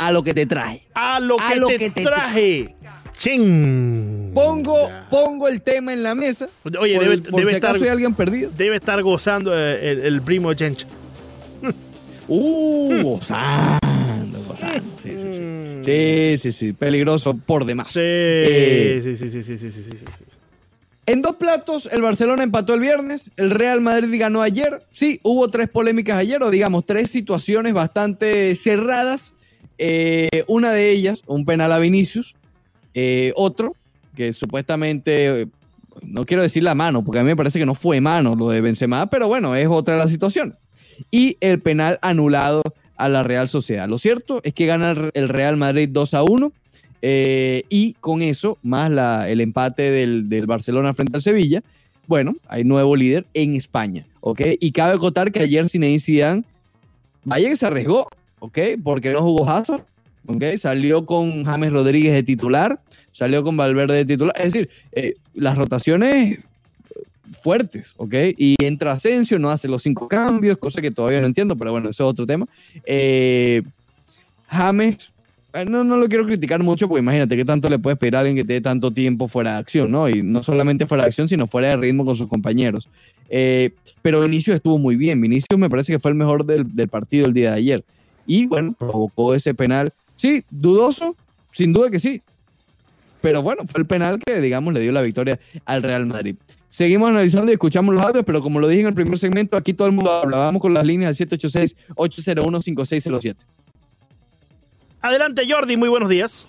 [0.00, 0.86] a lo que te traje.
[0.94, 2.74] A lo, que, te traje.
[3.18, 4.32] Ching.
[4.32, 6.48] Pongo, pongo el tema en la mesa.
[6.78, 7.76] Oye, por, debe, debe estar.
[7.76, 8.50] Hay alguien perdido.
[8.56, 10.86] Debe estar gozando eh, el, primo Chencha.
[12.32, 14.84] Uh, gozando, gozando.
[15.02, 15.42] Sí, sí, sí.
[15.42, 15.84] Mm.
[15.84, 16.72] Sí, sí, sí.
[16.72, 17.88] Peligroso por demás.
[17.88, 20.04] Sí, eh, sí, sí, sí, sí, sí, sí, sí.
[21.06, 24.80] En dos platos, el Barcelona empató el viernes, el Real Madrid ganó ayer.
[24.92, 29.34] Sí, hubo tres polémicas ayer, o digamos, tres situaciones bastante cerradas
[29.82, 32.34] eh, una de ellas, un penal a Vinicius.
[32.92, 33.74] Eh, otro,
[34.14, 35.48] que supuestamente,
[36.02, 38.50] no quiero decir la mano, porque a mí me parece que no fue mano lo
[38.50, 40.54] de Benzema, pero bueno, es otra de las situaciones.
[41.10, 42.62] Y el penal anulado
[42.96, 43.88] a la Real Sociedad.
[43.88, 46.52] Lo cierto es que gana el- Real Madrid 2 a 1.
[47.02, 51.62] eh, y con eso, más la- el empate del, del Barcelona frente al Sevilla,
[52.06, 54.42] bueno, hay nuevo líder en España, ¿ok?
[54.60, 56.44] Y cabe acotar que ayer Zinedine Zidane,
[57.24, 58.06] vaya que se arriesgó,
[58.40, 58.58] ¿ok?
[58.82, 59.84] Porque no jugó Hazard,
[60.26, 60.44] ¿ok?
[60.56, 62.80] Salió con James Rodríguez de titular,
[63.12, 66.40] salió con Valverde de titular, es decir, eh, las rotaciones
[67.30, 68.14] fuertes, ¿ok?
[68.36, 71.90] Y entra Asensio, no hace los cinco cambios, cosa que todavía no entiendo, pero bueno,
[71.90, 72.46] eso es otro tema.
[72.84, 73.62] Eh,
[74.48, 75.10] James,
[75.54, 78.20] eh, no, no lo quiero criticar mucho, porque imagínate qué tanto le puedes pedir a
[78.20, 80.08] alguien que te tanto tiempo fuera de acción, ¿no?
[80.08, 82.88] Y no solamente fuera de acción, sino fuera de ritmo con sus compañeros.
[83.28, 83.70] Eh,
[84.02, 85.20] pero Vinicius estuvo muy bien.
[85.20, 87.84] Vinicius me parece que fue el mejor del, del partido el día de ayer.
[88.26, 89.92] Y bueno, provocó ese penal.
[90.16, 91.16] Sí, dudoso,
[91.52, 92.22] sin duda que sí.
[93.20, 96.36] Pero bueno, fue el penal que, digamos, le dio la victoria al Real Madrid.
[96.68, 99.74] Seguimos analizando y escuchamos los audios, pero como lo dije en el primer segmento, aquí
[99.74, 100.36] todo el mundo habla.
[100.36, 103.34] Vamos con las líneas al 786-801-5607.
[105.02, 106.48] Adelante, Jordi, muy buenos días.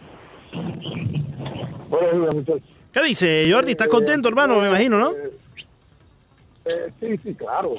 [1.90, 2.64] Buenos días, muchachos.
[2.92, 3.72] ¿Qué dice, Jordi?
[3.72, 4.62] ¿Estás contento, hermano?
[4.62, 5.14] Me imagino, ¿no?
[6.66, 7.76] Eh, sí, sí, claro.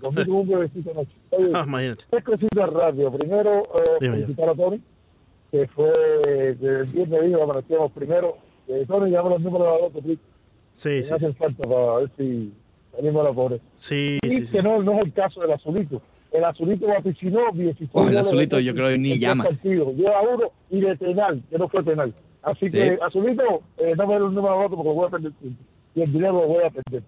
[0.00, 1.12] Conmigo un brevecito noche.
[1.30, 2.04] Oye, Ah, imagínate.
[2.10, 3.10] tres cositas rápido.
[3.12, 4.80] Primero, eh, felicitar a Tony,
[5.50, 5.92] que fue
[6.24, 8.36] que el viernes dijo, amanecíamos primero.
[8.68, 10.20] Eh, Tony, llama los números de la loto, please.
[10.74, 12.52] Sí, sí, hacen falta para ver si
[12.94, 13.60] salimos a la pobre.
[13.78, 14.52] sí, Y sí, sí.
[14.52, 16.02] que no, no es el caso del azulito.
[16.32, 19.44] El azulito vaticinó 16 Oh, el azulito de yo creo que ni llama.
[19.44, 19.94] partidos.
[19.94, 22.12] Lleva uno y de penal, que no fue penal.
[22.42, 22.94] Así que, Sí.
[23.00, 25.62] azulito, eh, no me el número de voto porque voy a perder tiempo.
[25.94, 27.02] Y el dinero lo voy a perder.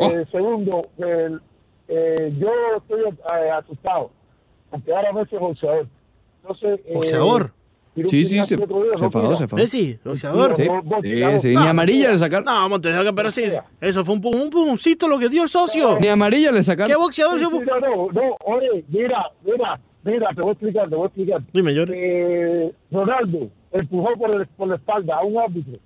[0.00, 0.10] Oh.
[0.10, 1.40] Eh, segundo, el-
[1.88, 4.10] eh, yo estoy eh, asustado,
[4.70, 5.86] porque ahora boxeador.
[6.42, 7.52] Entonces, eh, ¿Boxeador?
[7.94, 9.62] tiró un Sí, sí, se, el otro día, se no enfadó, se enfadó.
[9.62, 10.56] Messi, boxeador.
[10.56, 12.44] Sí, sí, sí, No, ni amarilla le sacaron.
[12.44, 13.44] No, Montes, pero sí,
[13.80, 15.98] eso fue un, un pujoncito lo que dio el socio.
[16.00, 17.00] Ni amarilla le ¿Qué sacaron.
[17.00, 17.38] boxeador?
[17.38, 20.96] Sí, se- sí, no, no, no, oye, mira, mira, mira, te voy a explicar, te
[20.96, 21.42] voy a explicar.
[21.52, 21.92] Dime, Jordi.
[21.94, 25.78] eh, Ronaldo empujó por, el- por la espalda a un árbitro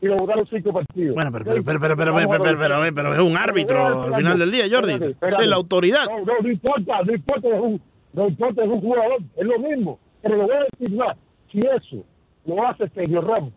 [0.00, 1.14] y lo votaron cinco partidos.
[1.14, 5.14] Bueno, pero, pero, pero, pero, pero, pero, es un árbitro al final del día, Jordi.
[5.20, 6.06] Es la autoridad.
[6.08, 7.82] No, no, no importa, no importa, es un,
[8.14, 9.98] no importa, es un jugador, es lo mismo.
[10.22, 11.16] Pero lo voy a decir más,
[11.52, 12.04] si eso
[12.46, 13.52] lo hace Sergio Ramos,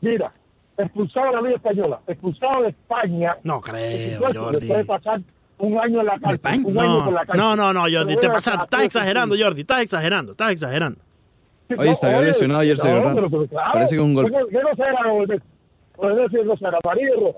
[0.00, 0.32] mira,
[0.78, 3.36] expulsado de la Liga Española, expulsado de España.
[3.42, 4.66] No creo, Jordi.
[4.66, 5.20] Puede pasar
[5.58, 7.36] un año en la cárcel, un año en la cárcel.
[7.36, 11.00] No, no, no, Jordi, te pasa, estás exagerando, Jordi, estás exagerando, estás exagerando.
[11.78, 12.82] Oye, estaría lesionado ayer no,
[13.14, 14.26] pero- pero claro, Parece que un gol.
[14.50, 16.14] ¿Qué no será?
[16.22, 17.34] Decir, no será amarillo.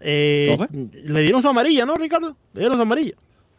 [0.00, 2.34] Eh, ¿Cómo le dieron su amarilla, ¿no, Ricardo?
[2.54, 3.12] Le dieron su amarilla.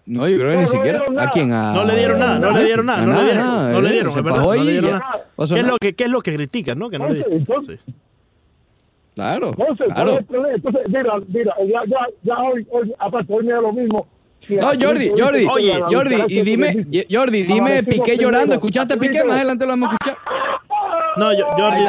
[0.07, 0.99] No, yo creo que No, ni no siquiera.
[1.07, 1.29] ¿A nada.
[1.31, 1.53] quién?
[1.53, 3.91] A- No le dieron nada, no le dieron nada, no le dieron, nada, no le
[3.91, 5.25] dieron, se verdad, fajó no le dieron nada.
[5.37, 5.67] ¿Qué es nada.
[5.67, 6.89] lo que, qué es lo que critican, no?
[6.89, 7.59] Que no le Entonces, dieron.
[7.59, 7.93] entonces, Sí.
[9.13, 10.51] Claro, Entonces, ¿cuál es claro.
[10.55, 14.07] Entonces, mira, mira, ya, ya, ya hoy, hoy, aparte, hoy me da lo mismo.
[14.49, 18.53] No, Jordi, Jordi, Oye, Jordi, y dime, Jordi, dime Piqué llorando.
[18.55, 19.23] ¿Escuchaste a Piqué?
[19.23, 20.17] Más adelante lo vamos a escuchar.
[21.17, 21.81] No, yo- Jordi,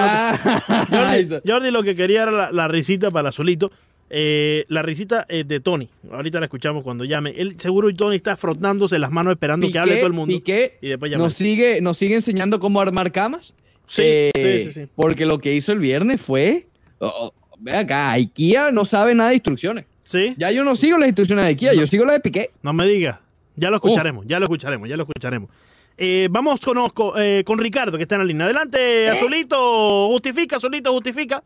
[0.91, 1.41] Jordi.
[1.47, 3.71] Jordi lo que quería era la, la risita para Azulito.
[4.15, 5.89] Eh, la risita eh, de Tony.
[6.11, 7.31] Ahorita la escuchamos cuando llame.
[7.37, 10.35] Él seguro Tony está frotándose las manos esperando que hable todo el mundo.
[10.35, 11.25] Piqué y después llama.
[11.25, 13.55] nos sigue, nos sigue enseñando cómo armar camas.
[13.87, 14.89] Sí, Eh, sí, sí, sí.
[14.95, 16.67] Porque lo que hizo el viernes fue.
[16.99, 19.87] oh, oh, ve acá, IKEA no sabe nada de instrucciones.
[20.05, 20.35] ¿Sí?
[20.37, 22.51] Ya yo no sigo las instrucciones de IKEA, yo sigo las de Piqué.
[22.63, 23.21] No me digas.
[23.57, 25.51] Ya lo escucharemos, ya lo escucharemos, ya lo escucharemos.
[25.97, 28.47] Eh, vamos con, con, eh, con Ricardo, que está en la línea.
[28.47, 30.09] Adelante, Azulito.
[30.09, 31.43] Justifica, Azulito, justifica.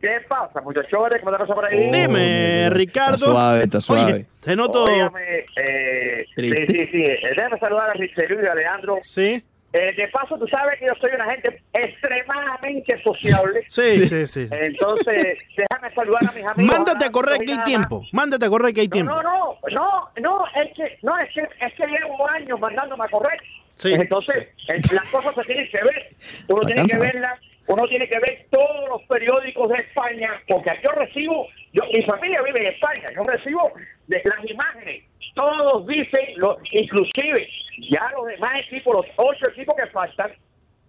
[0.00, 1.20] ¿Qué pasa, muchachones?
[1.20, 1.90] ¿Cómo está la por ahí?
[1.90, 3.14] Dime, Ricardo.
[3.14, 4.12] Está suave, está suave.
[4.12, 4.86] Oye, te noto.
[4.86, 7.02] Eh, sí, sí, sí.
[7.04, 8.98] Eh, Déjame saludar a Richelieu y a Alejandro.
[9.00, 9.42] Sí,
[9.74, 13.64] Eh, de paso, tú sabes que yo soy una gente extremadamente sociable.
[13.68, 14.48] sí, sí, sí.
[14.48, 16.76] Entonces, déjame saludar a mis amigos.
[16.76, 18.00] Mándate a correr que hay tiempo.
[18.00, 18.14] más.
[18.14, 19.12] Mándate a correr que hay tiempo.
[19.12, 23.08] No, no, no, no, es que, no, es que, es que llevo años mandándome a
[23.08, 23.40] correr.
[23.74, 26.14] Sí, Entonces, eh, las cosas se tienen que ver.
[26.46, 30.92] Uno tiene que verlas, uno tiene que ver todos los periódicos de España, porque yo
[30.92, 33.72] recibo, yo, mi familia vive en España, yo recibo
[34.06, 35.04] de las imágenes
[35.34, 37.48] todos dicen, lo, inclusive
[37.90, 40.32] ya los demás equipos, los ocho equipos que faltan,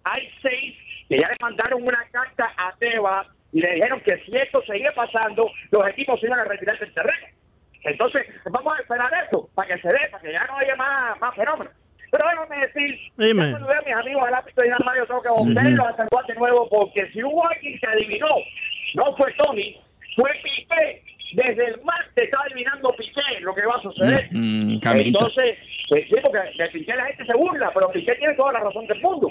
[0.04, 0.74] hay seis
[1.08, 4.90] que ya le mandaron una carta a Tebas y le dijeron que si esto seguía
[4.94, 7.26] pasando, los equipos se iban a retirar del terreno.
[7.82, 11.20] Entonces, vamos a esperar eso, para que se dé, para que ya no haya más,
[11.20, 11.72] más fenómenos.
[12.10, 13.50] Pero déjame decir, Dime.
[13.50, 16.26] yo saludé a mis amigos del ámbito de Dinamo, yo tengo que volverlo a saludar
[16.26, 18.28] de nuevo, porque si hubo alguien que adivinó,
[18.94, 19.80] no fue Tony,
[20.16, 21.02] fue Piqué.
[21.36, 24.26] Desde el martes estaba adivinando Piqué lo que va a suceder.
[24.32, 25.06] Mm, Camito.
[25.06, 25.58] Entonces,
[25.90, 28.86] pues, sí, porque de Piqué la gente se burla, pero Piqué tiene toda la razón
[28.86, 29.28] del mundo.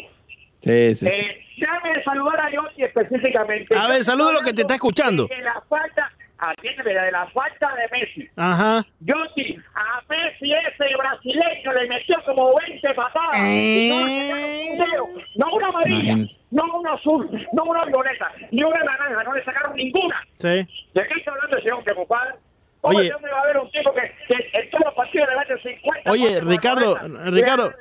[0.59, 1.07] Sí, sí, sí.
[1.07, 3.75] Eh, déjame saludar a Yossi específicamente.
[3.75, 5.25] A ver, saluda lo que te está escuchando.
[5.25, 6.11] De la falta,
[6.50, 8.30] atiéndeme, de la falta de Messi.
[8.36, 8.86] Ajá.
[9.00, 13.39] Yossi, a Messi ese brasileño le metió como 20 patadas.
[13.39, 15.06] Y no, le sacaron un dedo,
[15.36, 16.15] no una amarilla,
[16.51, 20.21] no una azul, no una violeta, ni una naranja, no le sacaron ninguna.
[20.39, 20.68] Sí.
[20.94, 22.36] ¿De qué está hablando ese hombre, compadre?
[22.85, 23.09] Oye.
[23.09, 26.11] ¿Dónde va a haber un tipo que, que en todos los partidos le mete 50?
[26.11, 26.97] Oye, puntos por Ricardo,
[27.31, 27.73] Ricardo.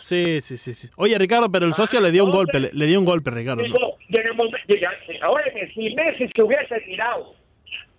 [0.00, 0.90] Sí, sí, sí, sí.
[0.96, 3.62] Oye, Ricardo, pero el socio le dio un golpe, le, le dio un golpe, Ricardo.
[3.62, 4.90] Digo, y en el momento, diga,
[5.28, 7.34] óyeme, si Messi se hubiese tirado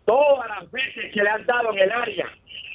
[0.05, 2.25] todas las veces que le han dado en el área,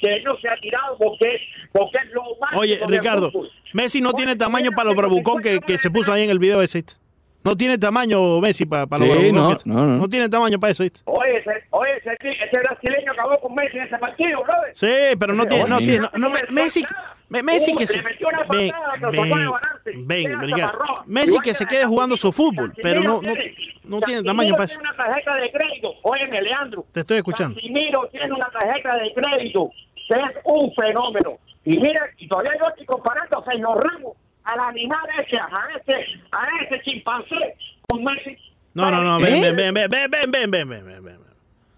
[0.01, 1.39] que no se ha tirado porque,
[1.71, 2.53] porque es lo más.
[2.55, 3.31] Oye, Ricardo,
[3.73, 6.61] Messi no tiene tamaño para los bravucón que, que se puso ahí en el video
[6.61, 6.83] ese.
[7.47, 9.57] No tiene tamaño Messi para, los Sí, bravucón.
[9.65, 10.09] no, no, no.
[10.09, 10.99] tiene tamaño para eso, ¿viste?
[11.05, 14.73] Oye, ese, oye ese, ese brasileño acabó con Messi en ese partido, brother.
[14.75, 16.83] Sí, pero no tiene, no tiene, no, no, me- Messi,
[17.29, 18.01] me- Messi que se.
[21.07, 23.55] Messi Igual que se quede jugando su fútbol, pero no, no, tiene-
[23.85, 24.75] no tiene Casemiro tamaño para eso.
[24.79, 25.93] tiene una tarjeta de crédito.
[26.03, 26.85] Óyeme, Leandro.
[26.91, 27.55] Te estoy escuchando.
[27.55, 29.71] Casimiro tiene una tarjeta de crédito
[30.09, 31.37] es un fenómeno.
[31.65, 34.13] Y mira, y todavía yo estoy comparando a Señor Ramos,
[34.47, 35.47] al animal ese, a
[35.77, 37.55] ese, a ese chimpancé
[37.87, 38.37] con Messi.
[38.73, 39.51] No, no, no, ven, ¿Eh?
[39.53, 41.17] ven, ven, ven, ven, ven, ven, ven, ven, ven, ven.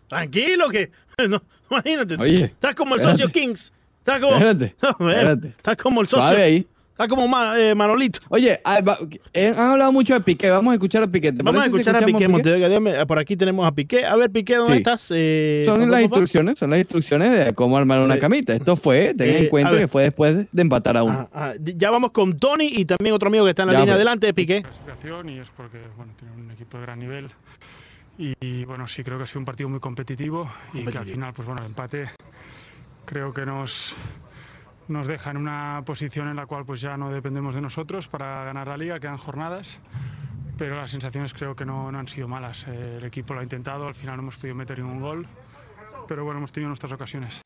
[0.08, 0.90] Tranquilo que,
[1.30, 2.18] no, imagínate.
[2.18, 2.24] tú.
[2.24, 3.22] Oye, estás como el espérate.
[3.24, 3.74] socio Kings.
[4.00, 5.48] Estás como, Espérate, No, espérate.
[5.50, 6.28] estás como el socio.
[6.28, 6.68] Suave ahí.
[7.00, 8.20] Estás como eh, Manolito.
[8.28, 8.82] Oye, ah,
[9.32, 10.50] eh, han hablado mucho de Piqué.
[10.50, 11.32] Vamos a escuchar a Piqué.
[11.32, 12.28] ¿Te Vamos a parece si escuchar a Piqué.
[12.68, 14.06] Déjame, por aquí tenemos a Piqué.
[14.06, 14.78] A ver, Piqué, ¿dónde Sí.
[14.80, 15.08] estás?
[15.16, 16.02] Eh, Son las papá.
[16.02, 18.20] instrucciones, son las instrucciones de cómo armar una Sí.
[18.20, 18.54] camita.
[18.54, 21.30] Esto fue, ten Eh, en cuenta que fue después de, empatar a uno.
[21.32, 21.54] Ajá, ajá.
[21.78, 23.96] Ya vamos con Tony y también otro amigo que está en la Ya, línea pues.
[23.96, 24.58] adelante de Piqué.
[24.58, 27.30] y es porque bueno, tiene un equipo de gran nivel
[28.18, 31.14] y bueno, sí creo que ha sido un partido muy competitivo y que al Competitivo.
[31.16, 32.10] final pues bueno, el empate
[33.06, 33.96] creo que nos
[34.90, 38.44] nos deja en una posición en la cual pues ya no dependemos de nosotros para
[38.44, 39.80] ganar la liga, quedan jornadas.
[40.58, 42.66] Pero las sensaciones creo que no, no han sido malas.
[42.68, 45.28] Eh, el equipo lo ha intentado, al final no hemos podido meter ningún gol,
[46.08, 47.42] pero bueno, hemos tenido nuestras ocasiones.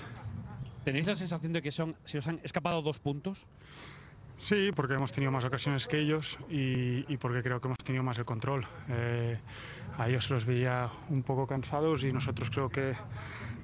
[0.84, 3.45] ¿Tenéis la sensación de que son, se os han escapado dos puntos?
[4.40, 8.04] Sí, porque hemos tenido más ocasiones que ellos y, y porque creo que hemos tenido
[8.04, 8.66] más el control.
[8.90, 9.38] Eh,
[9.98, 12.95] a ellos se los veía un poco cansados y nosotros creo que,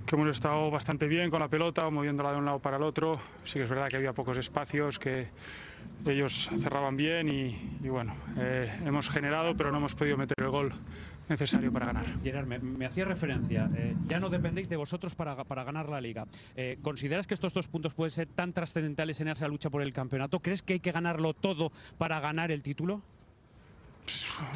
[0.05, 3.19] que hemos estado bastante bien con la pelota, moviéndola de un lado para el otro.
[3.43, 5.27] Sí que es verdad que había pocos espacios, que
[6.05, 10.49] ellos cerraban bien y, y bueno, eh, hemos generado pero no hemos podido meter el
[10.49, 10.73] gol
[11.29, 12.05] necesario para ganar.
[12.23, 16.01] Gerard, me, me hacía referencia, eh, ya no dependéis de vosotros para, para ganar la
[16.01, 16.25] liga.
[16.55, 19.93] Eh, ¿Consideras que estos dos puntos pueden ser tan trascendentales en esa lucha por el
[19.93, 20.39] campeonato?
[20.39, 23.01] ¿Crees que hay que ganarlo todo para ganar el título?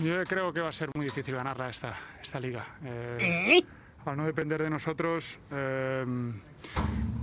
[0.04, 2.66] Yo creo que va a ser muy difícil ganarla esta, esta liga.
[2.84, 3.63] Eh,
[4.06, 6.04] al no depender de nosotros, eh,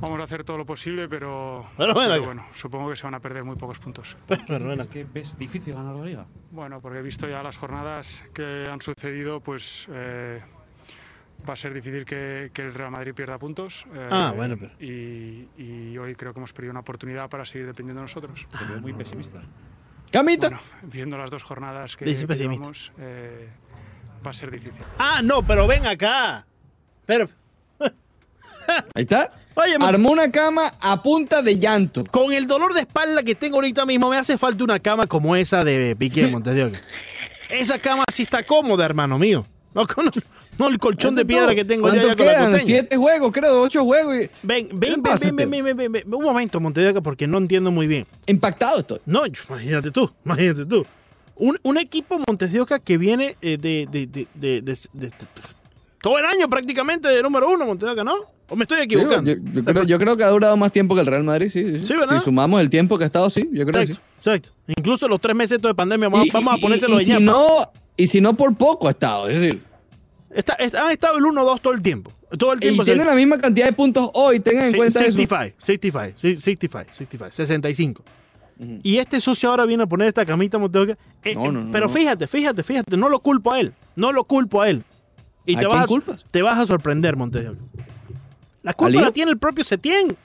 [0.00, 1.66] vamos a hacer todo lo posible, pero,
[2.24, 4.16] bueno, supongo que se van a perder muy pocos puntos.
[4.46, 6.26] Pero ¿Es que ves difícil ganar la liga?
[6.50, 10.40] Bueno, porque he visto ya las jornadas que han sucedido, pues eh,
[11.48, 13.84] va a ser difícil que, que el Real Madrid pierda puntos.
[13.94, 17.66] eh, Ah, bueno, pero- y, y hoy creo que hemos perdido una oportunidad para seguir
[17.66, 18.46] dependiendo de nosotros.
[18.58, 19.42] Te veo muy pesimista.
[20.12, 20.48] Camita.
[20.48, 23.48] Bueno, viendo las dos jornadas que, que llevamos, eh,
[24.26, 24.80] va a ser difícil.
[24.98, 26.46] Ah, no, pero ven acá.
[27.10, 27.28] Pero,
[28.94, 29.32] Ahí está.
[29.56, 32.04] Oye, Armó una cama a punta de llanto.
[32.04, 35.34] con el dolor de espalda que tengo ahorita mismo, me hace falta una cama como
[35.34, 36.80] esa de Piqué Montes de Oca.
[37.48, 39.44] Esa cama sí está cómoda, hermano mío.
[39.74, 42.44] No, el colchón de piedra que tengo ya, ¿Cuánto ya con la quedan?
[42.52, 42.66] costeña.
[42.66, 44.14] Siete juegos, creo, ocho juegos.
[44.14, 46.14] y- Ven, ¿Qué ven, ven, pasa, ven, ven, ven, ven, ven.
[46.14, 48.06] Un momento, Montes de Oca, porque no entiendo muy bien.
[48.26, 49.00] Impactado estoy.
[49.04, 50.86] No, imagínate tú, imagínate tú.
[51.34, 53.88] Un, un equipo Montes de Oca que viene eh, de-
[56.02, 58.14] todo el año prácticamente de número uno, Montes de Oca, ¿no?
[58.48, 59.30] ¿O me estoy Sí, equivocando?
[59.30, 61.62] yo, yo creo, yo creo que ha durado más tiempo que el Real Madrid, sí.
[61.80, 62.18] sí, Sí, ¿verdad?
[62.18, 63.92] Si sumamos el tiempo que ha estado, sí, yo creo que sí.
[63.92, 64.50] Exacto, exacto.
[64.76, 67.10] Incluso los tres meses de pandemia, vamos, Y- vamos a y- ponérselo y, de si
[67.12, 67.24] ñapa.
[67.24, 67.46] no
[67.96, 69.28] Y si no, por poco ha estado.
[69.28, 69.62] Es decir,
[70.30, 72.12] Está- está- han estado el 1-2 todo el tiempo.
[72.38, 72.84] Todo el y tiempo.
[72.84, 75.10] tienen la misma cantidad de puntos hoy, tengan en Sí, cuenta eso.
[75.10, 78.04] 65, 65, sí, 65, 65, 65.
[78.82, 80.96] Y este socio ahora viene a poner esta camita Monteoca.
[81.24, 83.72] Eh, No, eh, no, no, pero fíjate, fíjate, fíjate, no lo culpo a él.
[83.96, 84.84] No lo culpo a él.
[85.50, 86.24] Y ¿A te vas, culpas?
[86.30, 87.58] te vas a sorprender, Monteoca.
[88.62, 89.00] La culpa ¿Alío?
[89.00, 90.16] la tiene el propio Setién.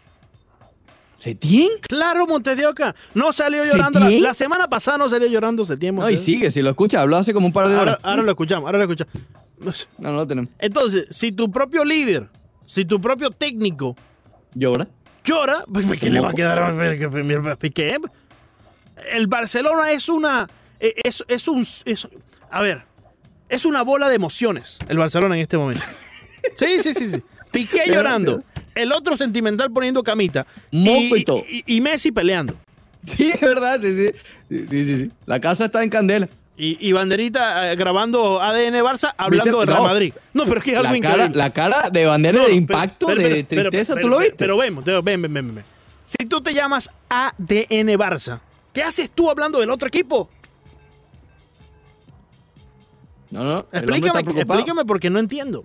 [1.18, 1.70] ¿Setién?
[1.82, 2.94] Claro, Montes de Oca.
[3.14, 4.00] No salió llorando.
[4.00, 5.96] La, semana pasada no salió llorando Setién.
[5.96, 6.26] No, y Montes de Oca.
[6.40, 8.04] sigue, si lo escucha, habló hace como un par de Ahora, horas.
[8.06, 9.14] ahora lo escuchamos, ahora lo escuchamos.
[9.98, 10.52] No, no lo tenemos.
[10.60, 12.28] Entonces, si tu propio líder,
[12.68, 13.96] si tu propio técnico
[14.54, 14.86] ¿Llora?
[15.24, 17.98] llora, pues ¿qué le va a quedar a Piqué?
[19.14, 20.50] El Barcelona es una.
[20.82, 21.62] eh, Es, es un.
[21.62, 22.08] es-
[22.52, 22.84] a ver,
[23.50, 25.84] es una bola de emociones el Barcelona en este momento.
[26.58, 27.10] Sí, sí, sí.
[27.10, 27.24] sí.
[27.52, 28.44] Piqué llorando,
[28.76, 30.46] el otro sentimental poniendo camita.
[30.72, 31.44] Moco y todo.
[31.50, 32.56] y- y Messi peleando.
[33.06, 33.96] Sí, es verdad, sí,
[34.50, 34.66] sí.
[34.70, 35.12] Sí, sí.
[35.26, 36.30] La casa está en candela.
[36.58, 39.88] Y, y Banderita eh, grabando ADN Barça hablando del Real No.
[39.88, 40.14] Madrid.
[40.34, 41.38] No, pero es que es algo La cara, increíble.
[41.38, 44.16] la cara de bandera No, de no, impacto, pero- de pero- tristeza, pero- ¿tú lo
[44.18, 44.38] pero- viste?
[44.38, 45.64] Pero vemos, ven, ven, ven, ven, ven.
[46.06, 48.40] Si tú te llamas ADN Barça,
[48.72, 50.30] ¿qué haces tú hablando del otro equipo?
[53.36, 53.66] No, no.
[53.72, 55.64] Explícame, explícame porque no entiendo.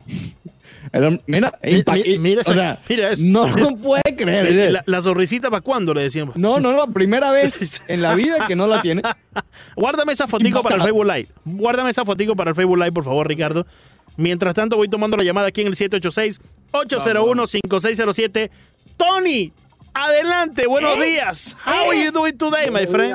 [0.93, 1.85] El mira, mi-
[2.19, 3.23] mira esa- o sea, mira eso.
[3.25, 4.73] no lo puede creer.
[4.73, 6.37] La, la sonrisita para cuándo le decíamos.
[6.37, 9.03] No, no, no, primera vez en la vida que no la tiene.
[9.77, 11.29] Guárdame esa fotico para el Facebook Live.
[11.45, 13.67] Guárdame esa fotico para el Facebook Live, por favor, Ricardo.
[14.17, 18.51] Mientras tanto, voy tomando la llamada aquí en el 786-801-5607.
[18.97, 19.53] Tony,
[19.95, 21.57] adelante, buenos días.
[21.65, 23.15] How are you doing today, my friend?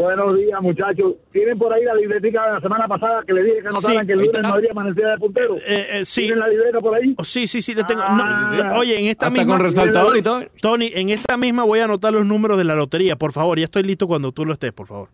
[0.00, 1.14] Buenos días, muchachos.
[1.30, 4.06] ¿Tienen por ahí la libretica de la semana pasada que le dije que anotaran Sí,
[4.06, 4.48] que el lunes está.
[4.48, 5.56] Madrid amanecía de puntero?
[5.56, 6.22] Eh, eh, sí.
[6.22, 7.14] ¿Tienen la libreta por ahí?
[7.18, 8.00] Oh, sí, sí, sí, le tengo.
[8.02, 8.52] Ah.
[8.72, 9.56] no, oye, en esta Hasta misma.
[9.56, 10.42] con resaltador y todo.
[10.62, 13.58] Tony, en esta misma voy a anotar los números de la lotería, por favor.
[13.58, 15.08] Ya estoy listo cuando tú lo estés, por favor.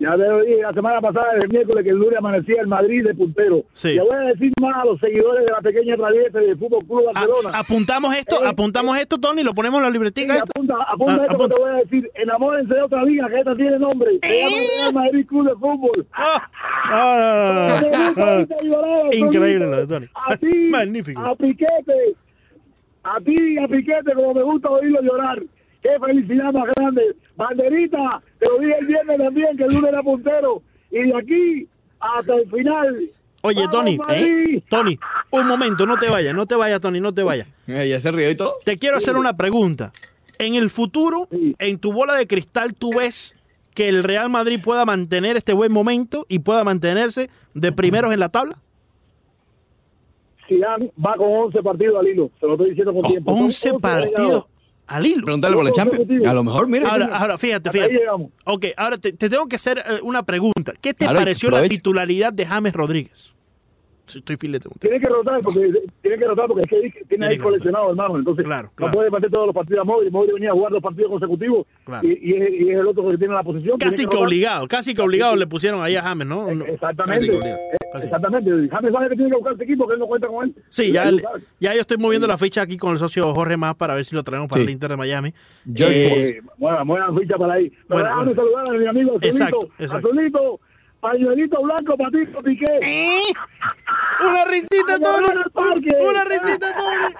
[0.00, 3.04] Ya te lo dije la semana pasada, el miércoles, que el lunes amanecía el Madrid
[3.04, 3.64] de puntero.
[3.72, 3.94] Sí.
[3.94, 7.08] Le voy a decir más a los seguidores de la pequeña traviesa del Fútbol Club
[7.08, 7.58] A- Barcelona.
[7.58, 10.34] apuntamos esto, Eh, apuntamos esto, Tony, lo ponemos en la Sí, libretica.
[10.36, 10.44] esta?
[10.54, 11.48] apunta, apunta Ah, esto apunta.
[11.48, 12.10] que te voy a decir.
[12.14, 14.10] Enamórense de otra liga que esta tiene nombre.
[14.22, 16.06] Se llama Real Madrid Club de Fútbol.
[16.12, 16.50] Ah,
[16.92, 17.80] ah,
[18.16, 18.44] ah,
[19.12, 20.06] Increíble lo de Tony.
[20.14, 21.20] A ti, Magnífico.
[21.20, 22.14] a Piquete,
[23.02, 25.42] a ti y a Piquete, como me gusta oírlo llorar.
[25.82, 27.02] Qué felicidad más grande.
[27.38, 30.62] Banderita, te lo dije el viernes también, que el lunes era puntero.
[30.90, 31.68] Y de aquí
[32.00, 33.10] hasta el final.
[33.42, 33.98] Oye, ¡Vamos, Tony!
[34.10, 34.62] ¿eh?
[34.68, 34.98] Tony,
[35.30, 37.46] un momento, no te vayas, no te vayas, Tony, no te vayas.
[37.68, 38.56] Ya se rió y todo.
[38.64, 39.92] Te quiero hacer una pregunta.
[40.40, 41.54] En el futuro, Sí.
[41.60, 43.36] en tu bola de cristal, ¿tú ves
[43.74, 48.18] que el Real Madrid pueda mantener este buen momento y pueda mantenerse de primeros en
[48.18, 48.56] la tabla?
[50.48, 52.30] Zidane va con 11 partidos al hilo.
[52.40, 53.30] Se lo estoy diciendo con Oh, tiempo.
[53.32, 54.46] Son 11 partidos
[54.88, 55.22] al hilo.
[55.22, 56.26] Pregúntale por la Champions.
[56.26, 56.90] A lo mejor, mira.
[56.90, 57.92] Ahora, ahora, fíjate, ahí fíjate.
[57.94, 58.30] llegamos.
[58.44, 60.72] Ok, ahora te, te tengo que hacer eh, una pregunta.
[60.80, 63.32] ¿Qué te Claro, pareció la titularidad de James Rodríguez?
[64.14, 64.68] Estoy filete.
[64.78, 65.72] Tiene que rotar porque
[66.02, 68.18] tiene que rotar porque es que tiene Tiene ahí que coleccionado, hermano.
[68.18, 70.10] Entonces Claro, no puede meter todos los partidos a Modric.
[70.12, 72.06] Modric venía a jugar dos partidos consecutivos Claro.
[72.06, 73.78] y, y es, y es el otro que tiene la posición.
[73.78, 76.52] Casi que obligado, casi que obligado le pusieron ahí a James, ¿no?
[76.54, 77.28] No, Exactamente.
[77.28, 77.56] casi Eh.
[77.94, 78.50] Exactamente.
[78.70, 80.54] James sabe que tiene que buscar este equipo que él no cuenta con él.
[80.68, 81.22] Sí, ya, el-
[81.58, 84.14] ya yo estoy moviendo la ficha aquí con el socio Jorge Más para ver si
[84.14, 84.66] lo traemos para Sí.
[84.66, 85.32] el Inter de Miami.
[85.74, 86.40] George Eh.
[86.58, 87.70] Buena, buena ficha para ahí.
[87.70, 89.26] Pero Buena, déjame saludar a mi amigo Azulito.
[89.26, 90.08] Exacto, exacto.
[90.08, 90.60] Azulito,
[91.00, 92.64] pañuelito blanco, patito, piqué.
[92.82, 93.22] ¡Eh!
[94.20, 95.28] Una risita, Tony.
[95.30, 95.88] en el parque.
[96.00, 97.14] Una risita, Tony.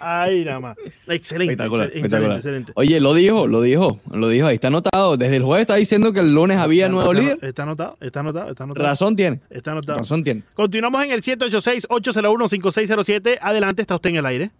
[0.00, 0.76] Ay, nada más.
[1.06, 1.52] Excelente.
[1.54, 2.36] Espectacular, excelente, espectacular.
[2.36, 2.72] excelente.
[2.74, 5.16] Oye, lo dijo, lo dijo, lo dijo, ahí está anotado.
[5.16, 7.38] Desde el jueves está diciendo que el lunes había Está- nuevo está- líder.
[7.42, 8.86] Está anotado, está anotado, está anotado.
[8.86, 9.40] Razón tiene.
[9.50, 9.98] Está anotado.
[9.98, 10.42] Razón tiene.
[10.54, 13.38] Continuamos en el 786-801-5607.
[13.40, 14.50] Adelante, está usted en el aire.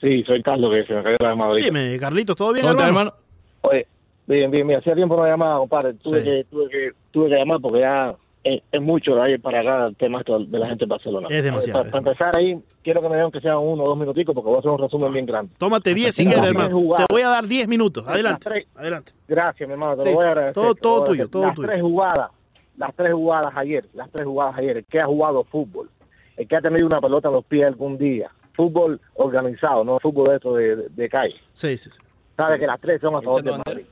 [0.00, 1.66] Sí, soy Carlos, que se me cayó la llamada ahorita.
[1.66, 3.10] Dime, Carlitos, ¿todo bien, ¿Cómo estás, hermano?
[3.10, 3.26] hermano?
[3.62, 3.86] Oye,
[4.26, 4.80] bien, bien, bien.
[4.80, 5.94] Hacía tiempo no llamaba, compadre.
[5.94, 6.24] Tuve, Sí.
[6.24, 8.14] que, tuve, que, tuve que llamar porque ya
[8.44, 11.26] es, es mucho de ahí para acá el tema de la gente de Barcelona.
[11.30, 14.34] Es demasiado, Para, empezar ahí, quiero que me den que sean uno o dos minuticos
[14.34, 15.52] porque voy a hacer un resumen bien grande.
[15.58, 16.64] Tómate 10 si quieres, minutos.
[16.70, 16.94] hermano.
[16.96, 18.04] Te voy a dar 10 minutos.
[18.06, 19.12] Adelante, tres- adelante.
[19.26, 20.54] Gracias, mi hermano, te Sí, lo voy a agradecer.
[20.54, 21.68] Todo- todo tuyo, todo las tuyo.
[21.68, 22.30] tres jugadas,
[22.76, 25.88] las tres jugadas ayer, las tres jugadas ayer, el que ha jugado fútbol,
[26.36, 30.24] el que ha tenido una pelota en los pies algún día, fútbol organizado, no fútbol
[30.26, 31.34] de esto de, de, de calle.
[31.52, 31.98] Sí, sí, sí.
[32.36, 33.86] sabe que las tres son a favor del Entiendo, Madrid.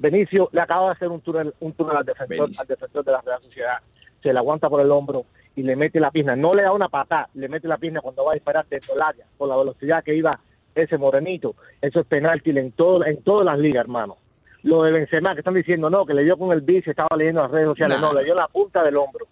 [0.00, 2.62] Benicio le acaba de hacer un túnel, un túnel al defensor, Benicio.
[2.62, 3.76] al defensor de la Real Sociedad,
[4.22, 6.88] se le aguanta por el hombro y le mete la pierna, no le da una
[6.88, 10.02] patada, le mete la pierna cuando va a disparar dentro del área, por la velocidad
[10.02, 10.30] que iba
[10.74, 14.16] ese morenito, eso es penalti en todo, en todas las ligas, hermano.
[14.62, 17.42] Lo de Benzema que están diciendo, no, que le dio con el bici, estaba leyendo
[17.42, 18.08] las redes sociales, Nah.
[18.08, 19.26] no, le dio la punta del hombro.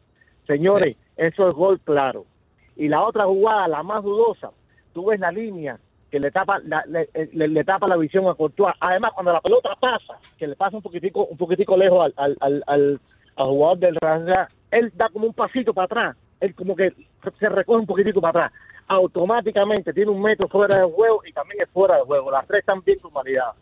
[0.46, 2.24] Señores, eso es gol claro.
[2.76, 4.50] Y la otra jugada, la más dudosa,
[4.92, 5.78] tú ves la línea
[6.10, 8.74] que le tapa la, le, le- le tapa la visión a Courtois.
[8.80, 12.36] Además, cuando la pelota pasa, que le pasa un poquitico, un poquitico lejos al, al,
[12.40, 13.00] al, al-
[13.36, 16.92] jugador del Real él da como un pasito para atrás, él como que
[17.38, 18.60] se recoge un poquitico para atrás.
[18.88, 22.30] Automáticamente tiene un metro fuera del juego y también es fuera del juego.
[22.30, 23.54] Las tres están bien convalidadas.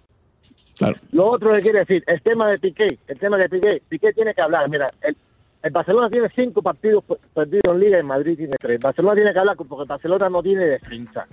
[0.78, 0.94] Claro.
[1.12, 4.34] Lo otro que quiere decir, el tema de Piqué, el tema de Piqué, Piqué tiene
[4.34, 4.68] que hablar.
[4.68, 5.16] Mira, el,
[5.62, 8.78] El Barcelona tiene cinco partidos per- perdidos en Liga y Madrid tiene tres.
[8.80, 11.26] Barcelona tiene que hablar porque el Barcelona no tiene defensa.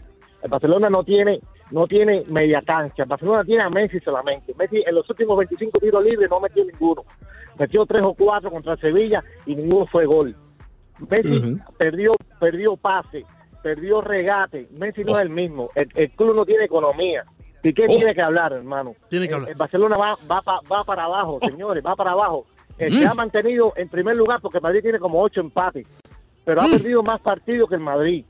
[0.43, 1.39] El Barcelona no tiene
[1.71, 3.03] no tiene media cancha.
[3.03, 4.53] El Barcelona tiene a Messi solamente.
[4.57, 7.03] Messi en los últimos 25 tiros libres no metió ninguno.
[7.57, 10.35] Metió tres o cuatro contra Sevilla y ninguno fue gol.
[11.09, 13.25] Messi perdió perdió pase,
[13.61, 14.67] perdió regate.
[14.77, 15.69] Messi no es el mismo.
[15.75, 17.23] El, el club no tiene economía.
[17.63, 17.95] ¿Y qué Oh.
[17.95, 18.93] tiene que hablar, hermano?
[19.09, 19.51] Tiene que El- hablar.
[19.51, 22.45] El Barcelona va, va, pa- va para abajo, señores, va para abajo.
[22.77, 22.93] Eh, Mm.
[22.95, 25.87] Se ha mantenido en primer lugar porque Madrid tiene como ocho empates,
[26.43, 26.71] pero ha Mm.
[26.71, 28.25] perdido más partidos que el Madrid.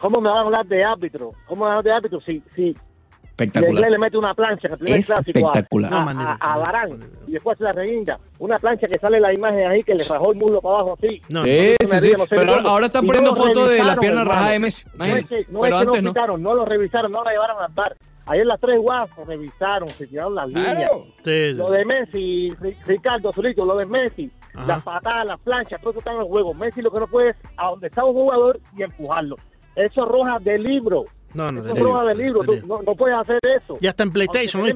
[0.00, 1.32] ¿Cómo me van a hablar de árbitro?
[1.46, 2.76] ¿Cómo me van a hablar de árbitro si, si
[3.22, 3.72] Espectacular.
[3.72, 5.92] Inglés le mete una plancha en el primer clásico a, Espectacular.
[5.94, 8.18] a, a- a Varane y después se la reguinda?
[8.38, 11.22] Una plancha que sale la imagen ahí que le rajó el muslo para abajo así.
[11.28, 12.12] No, Sí, no, sí, sí.
[12.18, 14.84] no sé Pero ahora están poniendo fotos de la pierna rajada de Messi.
[14.94, 16.10] No es que, no, Pero es que antes no no.
[16.14, 17.96] quitaron, no lo revisaron, no lo llevaron al bar.
[18.26, 20.90] Ayer las tres guas se revisaron, se tiraron las líneas.
[21.24, 21.54] Sí, sí.
[21.54, 24.66] Lo de Messi, Ri- Ricardo Solito, lo de Messi, Ajá.
[24.66, 26.52] las patadas, las planchas, todo eso está en el juego.
[26.54, 29.36] Messi lo que no puede es a donde está un jugador y empujarlo.
[29.76, 31.04] Eso es roja de libro.
[31.34, 32.40] No, no, Eso de es libro, roja de libro.
[32.42, 33.78] de Tú no, no puedes hacer eso.
[33.80, 34.74] Ya está en PlayStation, te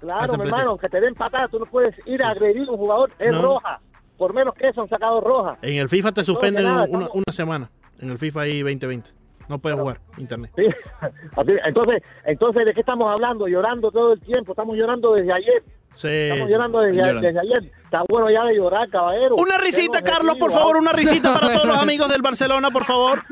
[0.00, 2.76] Claro, mi hermano, aunque te den patada, tú no puedes ir a agredir a un
[2.76, 3.10] jugador.
[3.18, 3.42] Es No.
[3.42, 3.80] roja.
[4.18, 5.58] Por menos que eso han sacado roja.
[5.62, 7.70] En el FIFA te suspenden nada, una, semana.
[7.98, 9.10] En el FIFA ahí 2020.
[9.48, 10.52] No puedes jugar internet.
[10.56, 10.66] Sí.
[11.66, 13.46] Entonces, entonces, ¿de qué estamos hablando?
[13.46, 14.52] Llorando todo el tiempo.
[14.52, 15.62] Estamos llorando desde ayer.
[15.96, 16.52] Sí, Estamos sí.
[16.52, 17.72] llorando desde, ayer.
[17.84, 19.36] Está bueno ya de llorar, caballero.
[19.36, 22.84] Una risita, Tengo Carlos, por favor, una risita para todos los amigos del Barcelona, por
[22.84, 23.22] favor.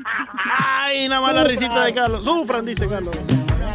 [0.58, 2.24] Ay, nada más la risita de Carlos.
[2.24, 3.16] Sufran, dice Carlos.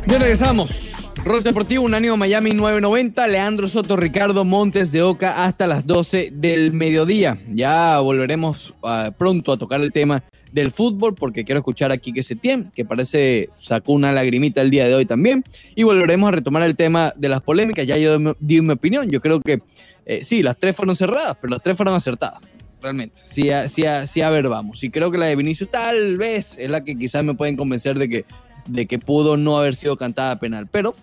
[0.05, 1.11] Ya regresamos.
[1.25, 3.27] Rose Deportivo, un ánimo Miami 990.
[3.27, 7.37] Leandro Soto, Ricardo Montes de Oca hasta las 12 del mediodía.
[7.49, 10.23] Ya volveremos ah, pronto a tocar el tema
[10.61, 14.87] del fútbol porque quiero escuchar aquí que Setién, que parece sacó una lagrimita el día
[14.87, 15.43] de hoy también.
[15.75, 17.85] Y volveremos a retomar el tema de las polémicas.
[17.87, 19.09] Ya yo di- mi opinión.
[19.09, 19.61] Yo creo que
[20.05, 22.39] eh, sí, las tres fueron cerradas, pero las tres fueron acertadas.
[22.81, 23.21] Realmente.
[23.23, 24.83] Sí, a- sí, a ver, vamos.
[24.83, 27.97] Y creo que la de Vinicius tal vez es la que quizás me pueden convencer
[27.97, 28.25] de que
[28.67, 30.67] de que pudo no haber sido cantada penal.
[30.67, 30.93] Pero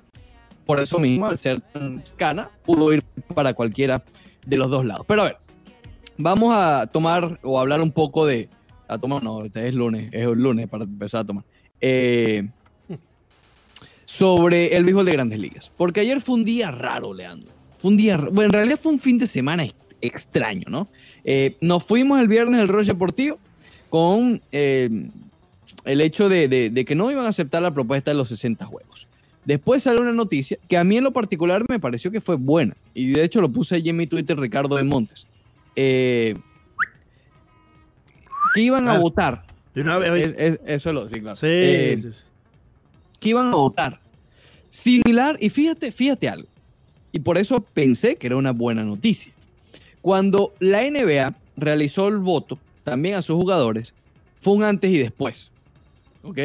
[0.66, 3.02] por eso mismo, al ser tan cana, pudo ir
[3.34, 4.02] para cualquiera
[4.46, 5.04] de los dos lados.
[5.08, 5.36] Pero a ver,
[6.16, 8.48] vamos a tomar o hablar un poco de.
[8.88, 11.44] A tomar, no, este es lunes, es lunes para empezar a tomar.
[11.80, 12.48] Eh,
[14.04, 15.70] sobre el béisbol de grandes ligas.
[15.76, 17.50] Porque ayer fue un día raro, Leandro.
[17.78, 18.16] Fue un día.
[18.16, 20.88] Bueno, en realidad fue un fin de semana ex- extraño, ¿no?
[21.24, 23.38] Eh, nos fuimos el viernes al Rollo Deportivo
[23.88, 25.08] con eh,
[25.84, 28.64] el hecho de, de- de que no iban a aceptar la propuesta de los 60
[28.66, 29.08] juegos.
[29.44, 32.74] Después salió una noticia que a mí en lo particular me pareció que fue buena.
[32.94, 35.26] Y de hecho lo puse allí en mi Twitter, Ricardo de Montes.
[35.76, 36.34] Eh,
[38.54, 39.44] que iban a Ah, votar.
[39.74, 40.32] De una vez.
[40.32, 41.36] Es- es- eso es lo, sí, claro.
[41.36, 42.18] Sí, Eh, sí, sí.
[43.20, 44.00] que iban a votar.
[44.70, 46.48] Similar, y fíjate, fíjate algo.
[47.12, 49.32] Y por eso pensé que era una buena noticia.
[50.00, 53.92] Cuando la NBA realizó el voto también a sus jugadores,
[54.40, 55.50] fue un antes y después.
[56.22, 56.38] ¿Ok?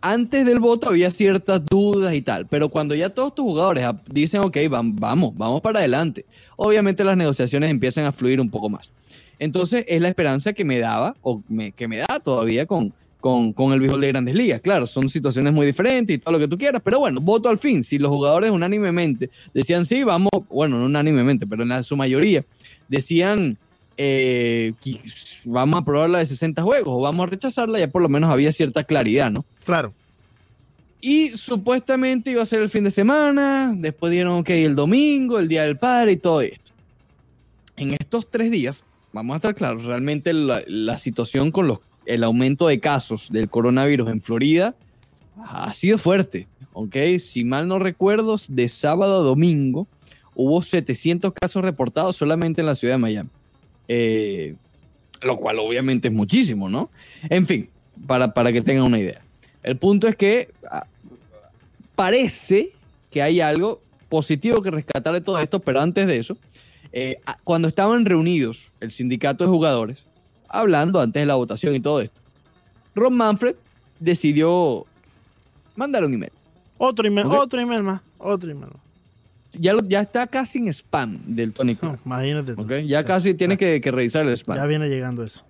[0.00, 4.40] Antes del voto había ciertas dudas y tal, pero cuando ya todos tus jugadores dicen,
[4.42, 8.90] ok, vam- vamos, vamos para adelante, obviamente las negociaciones empiezan a fluir un poco más.
[9.38, 13.52] Entonces es la esperanza que me daba, o me- que me da todavía con, con,
[13.52, 14.60] con el béisbol de grandes ligas.
[14.60, 17.58] Claro, son situaciones muy diferentes y todo lo que tú quieras, pero bueno, voto al
[17.58, 17.82] fin.
[17.84, 22.44] Si los jugadores unánimemente decían sí, vamos, bueno, no unánimemente, pero en la- su mayoría
[22.88, 23.56] decían
[23.96, 24.72] eh,
[25.44, 28.28] vamos a aprobar la de 60 juegos o vamos a rechazarla, ya por lo menos
[28.30, 29.44] había cierta claridad, ¿no?
[29.64, 29.92] Claro.
[31.00, 35.48] Y supuestamente iba a ser el fin de semana, después dieron, ok, el domingo, el
[35.48, 36.72] día del padre y todo esto.
[37.76, 38.84] En estos tres días,
[39.14, 44.10] vamos a estar claros, realmente la, situación con los, el aumento de casos del coronavirus
[44.10, 44.74] en Florida
[45.38, 46.96] ha sido fuerte, ok.
[47.20, 49.86] Si mal no recuerdo, de sábado a domingo
[50.34, 53.30] hubo 700 casos reportados solamente en la ciudad de Miami.
[53.86, 54.56] Eh,
[55.22, 56.90] lo cual obviamente es muchísimo, ¿no?
[57.30, 57.68] En fin,
[58.08, 59.22] para, para que tengan una idea.
[59.62, 60.86] El punto es que ah,
[61.94, 62.72] parece
[63.12, 66.36] que hay algo positivo que rescatar de todo esto, pero antes de eso,
[66.96, 70.04] eh, cuando estaban reunidos el sindicato de jugadores,
[70.48, 72.20] hablando antes de la votación y todo esto,
[72.94, 73.56] Ron Manfred
[73.98, 74.86] decidió
[75.74, 76.30] mandar un email.
[76.78, 78.00] Otro email, otro email más.
[78.18, 78.80] Otro email más.
[79.58, 82.66] Ya, lo- ya está casi en spam del Tony No, imagínate tú.
[82.86, 84.68] Ya casi tienes que, que revisar el Ya spam.
[84.68, 85.40] viene llegando eso.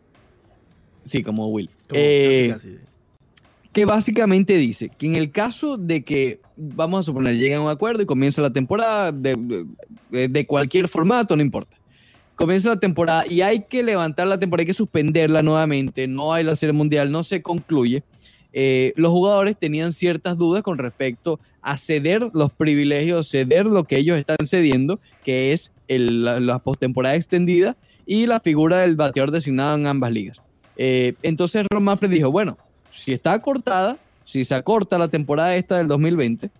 [1.06, 1.68] Sí, como Will.
[1.88, 2.84] Como Eh, casi, casi.
[3.74, 7.68] Que básicamente dice que en el caso de que, vamos a suponer, lleguen a un
[7.70, 9.66] acuerdo y comienza la temporada de,
[10.10, 11.76] de- cualquier formato, no importa.
[12.36, 16.44] Comienza la temporada y hay que levantar la temporada, hay que suspenderla nuevamente, no hay
[16.44, 18.04] la serie mundial, no se concluye.
[18.52, 23.96] Eh, los jugadores tenían ciertas dudas con respecto a ceder los privilegios, ceder lo que
[23.98, 29.32] ellos están cediendo, que es el- la, la postemporada extendida y la figura del bateador
[29.32, 30.40] designado en ambas ligas.
[30.76, 32.56] Eh, entonces Ron Manfred dijo, bueno,
[32.94, 36.50] si está cortada, si se acorta la temporada esta del 2020,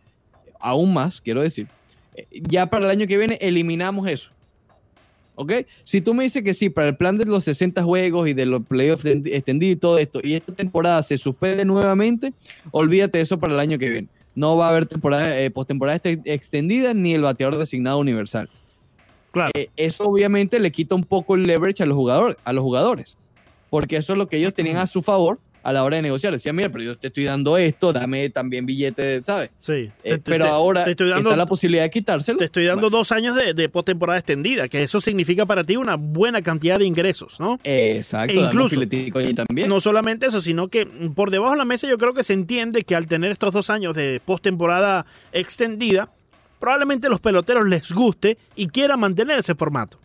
[0.59, 1.69] aún más, quiero decir,
[2.15, 4.31] eh, ya para el año que viene eliminamos eso.
[5.37, 5.53] ¿Ok?
[5.83, 8.47] Si tú me dices que sí, para el plan de los 60 juegos y de
[8.47, 12.33] los playoffs extendidos y todo esto, y esta temporada se suspende nuevamente,
[12.71, 14.09] olvídate eso para el año que viene.
[14.37, 18.49] No va a haber temporada, eh, postemporada este- extendida ni el bateador designado universal.
[19.33, 19.51] Claro.
[19.55, 23.17] Eh, eso obviamente le quita un poco el leverage a los, jugadores, a los jugadores,
[23.71, 26.33] porque eso es lo que ellos tenían a su favor a la hora de negociar.
[26.33, 29.51] Decían, mira, pero yo te estoy dando esto, dame también billete, ¿sabes?
[29.63, 29.91] Sí.
[30.05, 32.39] Eh, Te- pero te- ahora te estoy dando, está la posibilidad de quitárselo.
[32.39, 35.97] te estoy dando dos años de, de postemporada extendida, que eso significa para ti una
[35.97, 37.59] buena cantidad de ingresos, ¿no?
[37.65, 38.79] Exacto, E incluso-
[39.19, 39.69] ahí también.
[39.69, 42.83] No solamente eso, sino que por debajo de la mesa yo creo que se entiende
[42.83, 46.11] que al tener estos dos años de postemporada extendida,
[46.61, 49.99] probablemente a los peloteros les guste y quieran mantener ese formato.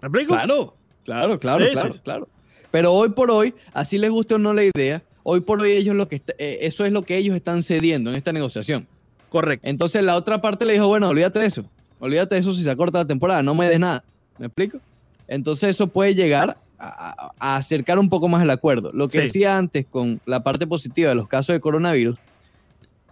[0.00, 0.34] ¿Me explico?
[0.34, 2.28] Claro, claro, claro, claro, claro.
[2.74, 5.94] Pero hoy por hoy, así les guste o no la idea, hoy por hoy ellos
[5.94, 8.88] lo que eh, eso es lo que ellos están cediendo en esta negociación.
[9.28, 9.68] Correcto.
[9.68, 11.64] Entonces la otra parte le dijo, bueno, olvídate de eso.
[12.00, 14.02] Olvídate de eso si se acorta la temporada, no me des nada.
[14.38, 14.80] ¿Me explico?
[15.28, 18.90] Entonces eso puede llegar a, a- a acercar un poco más el acuerdo.
[18.92, 19.26] Lo que Sí.
[19.26, 22.18] decía antes con la parte positiva de los casos de coronavirus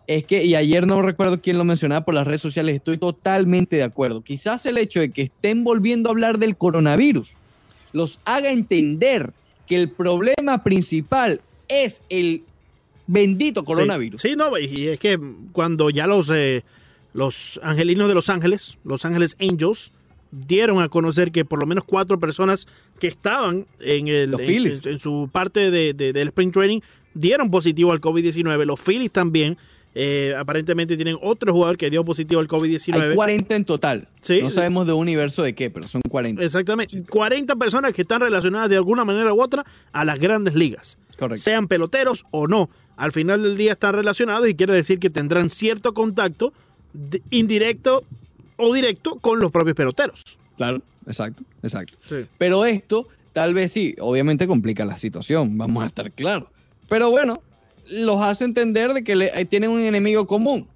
[0.09, 3.77] es que, y ayer no recuerdo quién lo mencionaba por las redes sociales, estoy totalmente
[3.77, 4.22] de acuerdo.
[4.22, 7.35] Quizás el hecho de que estén volviendo a hablar del coronavirus
[7.92, 9.33] los haga entender
[9.72, 12.42] que el problema principal es el
[13.06, 14.20] bendito coronavirus.
[14.20, 15.18] Sí, sí, no, y- es que
[15.52, 16.62] cuando ya los, eh,
[17.14, 19.90] los angelinos de Los Ángeles, Los Ángeles Angels,
[20.30, 22.66] dieron a conocer que por lo menos cuatro personas
[22.98, 24.35] que estaban en, el,
[24.85, 26.80] en, su parte de- de- del Spring Training
[27.14, 28.64] dieron positivo al COVID-19.
[28.66, 29.56] Los Phillies también,
[29.94, 33.14] eh, aparentemente tienen otro jugador que dio positivo al Hay COVID-19.
[33.14, 34.09] 40 en total.
[34.22, 34.40] Sí.
[34.42, 36.42] No sabemos de un universo de qué, pero son 40.
[36.42, 37.02] Exactamente.
[37.02, 40.96] 40 personas que están relacionadas de alguna manera u otra a las grandes ligas.
[41.18, 41.42] Correcto.
[41.42, 42.70] Sean peloteros o no.
[42.96, 46.52] Al final del día están relacionados y quiere decir que tendrán cierto contacto
[47.31, 48.05] indirecto
[48.57, 50.38] o directo con los propios peloteros.
[50.57, 51.98] Claro, exacto, exacto.
[52.09, 52.26] Sí.
[52.38, 56.48] Pero esto, tal vez sí, obviamente complica la situación, vamos a estar claros.
[56.88, 57.42] Pero bueno,
[57.92, 60.66] los hace entender de que le- eh, tienen un enemigo común.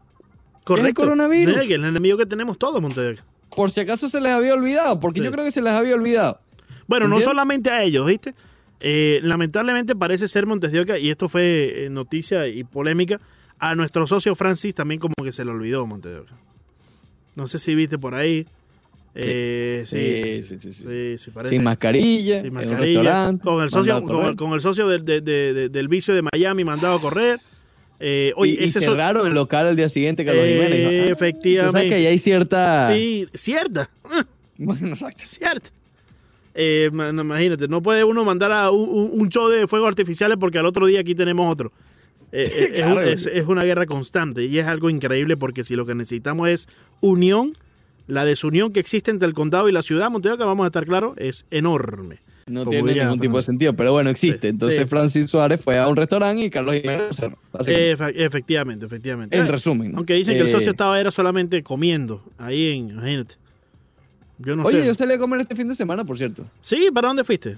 [0.65, 1.03] Correcto.
[1.03, 1.55] coronavirus.
[1.55, 3.17] Sí, que es el enemigo que tenemos todos, Montedor.
[3.55, 5.25] Por si acaso se les había olvidado, porque Sí.
[5.25, 6.41] yo creo que se les había olvidado.
[6.89, 8.35] Bueno, no solamente a ellos, ¿viste?
[8.81, 13.21] Eh, lamentablemente parece ser Montes de Oca, y esto fue eh, noticia y polémica,
[13.59, 16.35] a nuestro socio Francis también como que se le olvidó Montes de Oca.
[17.37, 18.47] No sé si viste por ahí.
[19.19, 21.55] Eh, sí, Sí, sí, parece.
[21.55, 23.43] Sin mascarilla, Sin en un mascarilla, restaurante.
[23.45, 26.23] con el socio, con, el- con el socio del, de- de- de- del vicio de
[26.23, 27.41] Miami mandado a correr.
[27.99, 30.79] Eh, oye, y, y ese so- cerraron el local el día siguiente, Carlos Eh, Jiménez.
[30.79, 31.73] dijo, "Ah, efectivamente.
[31.79, 32.93] sabes que ahí hay cierta...
[32.93, 33.91] Sí, cierta.
[34.59, 35.25] Bueno, exacto.
[35.27, 35.71] Cierto.
[36.55, 40.59] Eh, ma- no, imagínate, no puede uno mandar a un, show de fuegos artificiales porque
[40.59, 41.73] al otro día aquí tenemos otro.
[42.75, 43.01] Claro.
[43.03, 46.69] es una guerra constante y es algo increíble porque si lo que necesitamos es
[47.01, 47.57] unión,
[48.07, 50.85] la desunión que existe entre el condado y la ciudad, Montevideo, que vamos a estar
[50.87, 52.19] claros, es enorme.
[52.49, 54.43] No Como tiene ningún tipo de sentido, pero bueno, existe.
[54.43, 54.85] Sí, Entonces sí.
[54.87, 57.37] Francis Suárez fue a un restaurante y Carlos Jiménez cerró,
[58.15, 59.37] efectivamente, efectivamente.
[59.37, 59.91] en Eh, resumen.
[59.93, 59.99] ¿no?
[59.99, 63.35] Aunque dicen que el Eh, socio estaba era solamente comiendo ahí en, imagínate.
[64.39, 64.87] Yo no Oye, sé.
[64.87, 66.47] yo salí a comer este fin de semana, por cierto.
[66.61, 67.57] Sí, ¿para dónde fuiste?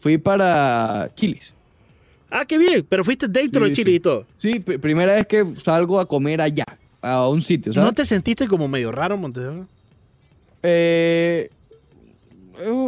[0.00, 1.54] Fui para Chilis.
[2.30, 3.96] Ah, qué bien, pero fuiste dentro Sí, de Chile sí.
[3.96, 4.26] y todo.
[4.36, 6.64] Sí, pr- primera vez que salgo a comer allá,
[7.00, 7.86] a un sitio, ¿sabes?
[7.86, 9.66] ¿No te sentiste como medio raro, Montevideo?
[10.68, 11.48] Eh,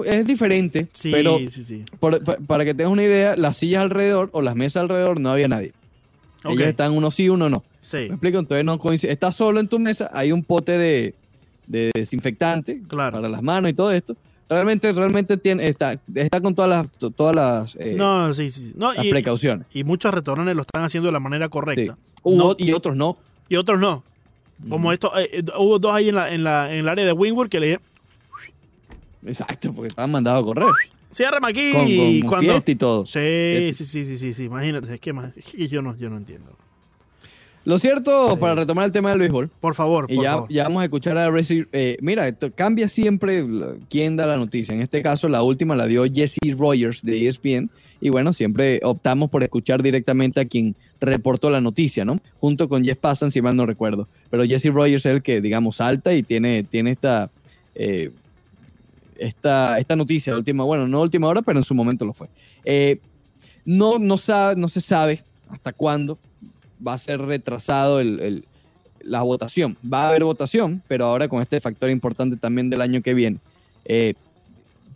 [0.06, 1.84] es diferente, Sí, pero sí, sí.
[2.00, 5.30] por- pa- para que tengas una idea, las sillas alrededor o las mesas alrededor no
[5.30, 5.72] había nadie.
[6.44, 6.52] Ok.
[6.54, 7.62] Ellos están uno sí, uno no.
[7.82, 8.38] Sí, ¿Me explico?
[8.38, 9.12] Entonces no coincide.
[9.12, 11.14] Estás solo en tu mesa, hay un pote de,
[11.66, 13.16] de desinfectante Claro.
[13.16, 14.16] para las manos y todo esto.
[14.48, 18.72] Realmente, realmente tiene, está, está con todas las, to- todas las, eh, no, sí, sí.
[18.74, 19.66] No, las y, precauciones.
[19.74, 21.98] y muchos restaurantes lo están haciendo de la manera correcta.
[22.22, 23.18] Hubo- No- y otros no.
[23.50, 24.02] y otros no.
[24.68, 27.12] Como esto, eh, eh, hubo dos ahí en, la, en, la, en el área de
[27.12, 27.80] Wingwood que le dije,
[29.26, 30.68] Exacto, porque estaban mandados a correr.
[31.12, 31.72] ciérrame aquí.
[31.72, 32.52] Con, y con cuando...
[32.52, 33.06] fiesta y todo.
[33.06, 33.84] Sí, Fiesta.
[33.84, 36.16] sí, sí, sí, sí, sí, imagínate, es que, más- es que yo, no, yo no
[36.16, 36.48] entiendo.
[37.64, 40.48] Lo cierto, para retomar el tema del béisbol, Por favor, y por ya, favor.
[40.48, 43.44] ya vamos a escuchar a Reci- eh, mira, esto cambia siempre
[43.90, 44.74] quién da la noticia.
[44.74, 47.70] En este caso, la última la dio Jesse Rogers de ESPN.
[48.00, 52.20] Y bueno, siempre optamos por escuchar directamente a quien reportó la noticia, ¿no?
[52.38, 54.08] Junto con Jeff Passan, si mal no recuerdo.
[54.30, 57.30] Pero Jesse Rogers es el que, digamos, salta y tiene, tiene esta,
[57.74, 58.11] eh,
[59.18, 62.28] esta, esta noticia de última, bueno, no última hora, pero en su momento lo fue.
[62.64, 62.98] Eh,
[63.64, 66.18] no, no, sabe, no se sabe hasta cuándo
[66.87, 68.44] va a ser retrasado el- el,
[69.02, 69.76] la votación.
[69.90, 73.38] Va a haber votación, pero ahora con este factor importante también del año que viene.
[73.84, 74.14] Eh,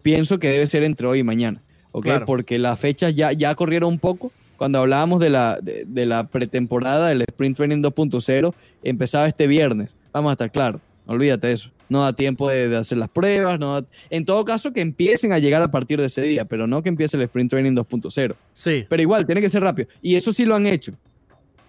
[0.02, 1.60] pienso que debe ser entre hoy y mañana,
[1.92, 2.04] ¿ok?
[2.04, 2.26] Claro.
[2.26, 4.30] Porque las fechas ya, ya corrieron un poco.
[4.56, 9.94] Cuando hablábamos de la, de, de la pretemporada del Sprint Training 2.0, empezaba este viernes.
[10.12, 11.70] Vamos a estar claros, olvídate de eso.
[11.88, 13.58] No da tiempo de, de hacer las pruebas.
[13.58, 16.66] No da- en todo caso, que empiecen a llegar a partir de ese día, pero
[16.66, 18.34] no que empiece el Sprint Training 2.0.
[18.54, 18.86] Sí.
[18.88, 19.88] Pero igual, tiene que ser rápido.
[20.00, 20.92] Y eso sí lo han hecho.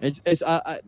[0.00, 0.78] Es- es- a- a-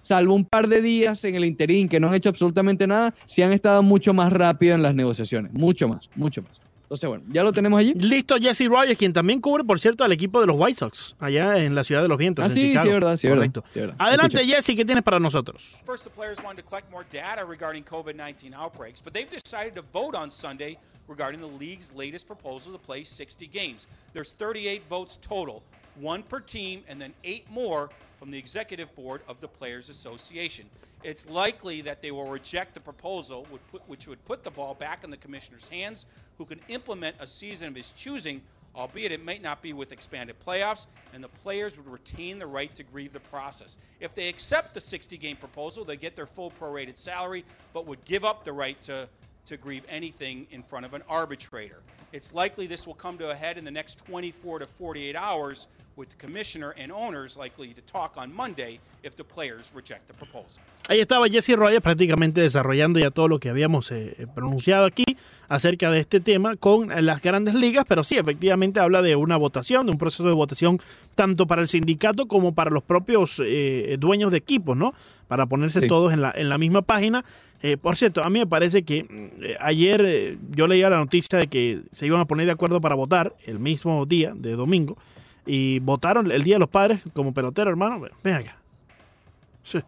[0.00, 3.42] salvo un par de días en el interín que no han hecho absolutamente nada, sí
[3.42, 5.52] han estado mucho más rápido en las negociaciones.
[5.54, 6.52] Mucho más, mucho más.
[6.94, 7.92] Entonces, bueno, ya lo tenemos allí.
[7.94, 11.58] Listo, Jesse Rogers, quien también cubre, por cierto, al equipo de los White Sox, allá
[11.58, 12.44] en la ciudad de los vientos.
[12.44, 12.86] Ah, en sí, sí, Chicago.
[12.88, 13.64] es verdad, sí, es verdad, Correcto.
[13.72, 13.96] sí, verdad.
[13.98, 14.56] Adelante, Escucha.
[14.56, 15.72] Jesse, ¿qué tienes para nosotros?
[15.84, 19.74] First, the players wanted to collect more data regarding COVID 19 outbreaks, but they've decided
[19.74, 20.78] to vote on Sunday
[21.08, 23.88] regarding the league's latest proposal to play 60 games.
[24.12, 25.62] There's 38 votes total,
[25.96, 30.66] one per team, and then eight more from the executive board of the Players Association.
[31.02, 33.46] It's likely that they will reject the proposal,
[33.86, 36.06] which would put the ball back in the commissioner's hands,
[36.38, 38.40] who can implement a season of his choosing
[38.76, 42.74] albeit it might not be with expanded playoffs, and the players would retain the right
[42.74, 43.76] to grieve the process.
[44.00, 48.04] If they accept the 60 game proposal, they get their full prorated salary, but would
[48.04, 49.08] give up the right to,
[49.46, 51.82] to grieve anything in front of an arbitrator.
[52.12, 55.66] It's likely this will come to a head in the next 24 to 48 hours,
[55.96, 60.14] with the commissioner and owners likely to talk on Monday if the players reject the
[60.14, 60.62] proposal.
[60.88, 65.04] Ahí estaba Jesse Rogers prácticamente desarrollando ya todo lo que habíamos eh, pronunciado aquí
[65.48, 69.36] acerca de este tema con eh, las grandes ligas, pero sí, efectivamente habla de una
[69.36, 70.80] votación, de un proceso de votación
[71.14, 74.94] tanto para el sindicato como para los propios eh, dueños de equipos, ¿no?
[75.28, 75.88] Para ponerse Sí.
[75.88, 77.24] todos en la, en la misma página.
[77.62, 80.98] Eh, por cierto, a mí me parece que mm, eh, ayer eh, yo leía la
[80.98, 84.52] noticia de que se iban a poner de acuerdo para votar el mismo día de
[84.52, 84.98] domingo
[85.46, 88.00] y votaron el Día de los Padres como pelotero, hermano.
[88.22, 88.56] Ven acá.
[89.62, 89.78] Sí.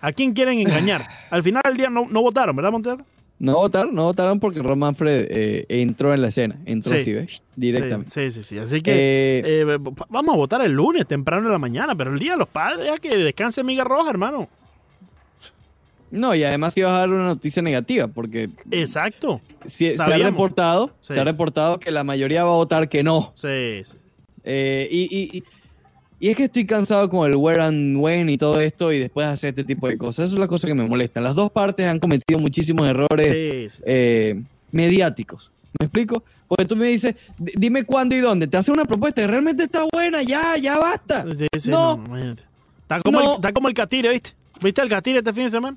[0.00, 1.06] ¿A quién quieren engañar?
[1.30, 2.98] Al final del día no, no votaron, ¿verdad, Montero?
[3.38, 6.56] No votaron, no votaron porque Ron Manfred eh, entró en la escena.
[6.64, 7.00] Entró Sí.
[7.00, 7.42] así, ¿ves?
[7.56, 8.10] Directamente.
[8.10, 8.54] Sí, sí, sí.
[8.54, 8.58] sí.
[8.58, 12.20] Así que Eh, eh, vamos a votar el lunes, temprano en la mañana, pero el
[12.20, 14.48] Día de los Padres, ya que descanse Miga Roja, hermano.
[16.12, 19.40] No, y además iba a dar una noticia negativa porque Exacto.
[19.66, 21.14] si- se ha reportado, Sí.
[21.14, 23.32] se ha reportado que la mayoría va a votar que no.
[23.34, 23.96] Sí, sí.
[24.44, 25.42] Eh, y, y-
[26.20, 29.26] y- es que estoy cansado con el where and when y todo esto y después
[29.26, 30.26] hacer este tipo de cosas.
[30.26, 31.20] Eso es la cosa que me molesta.
[31.20, 35.50] Las dos partes han cometido muchísimos errores Sí, eh, mediáticos.
[35.80, 36.22] ¿Me explico?
[36.46, 38.46] Porque tú me dices, "D- dime cuándo y dónde.
[38.46, 41.24] Te hace una propuesta que realmente está buena, ya, ya basta.
[41.64, 42.04] No.
[42.82, 43.28] Está como, No.
[43.30, 44.30] el, está como el Catire, ¿viste?
[44.60, 45.76] ¿Viste el Catire este fin de semana?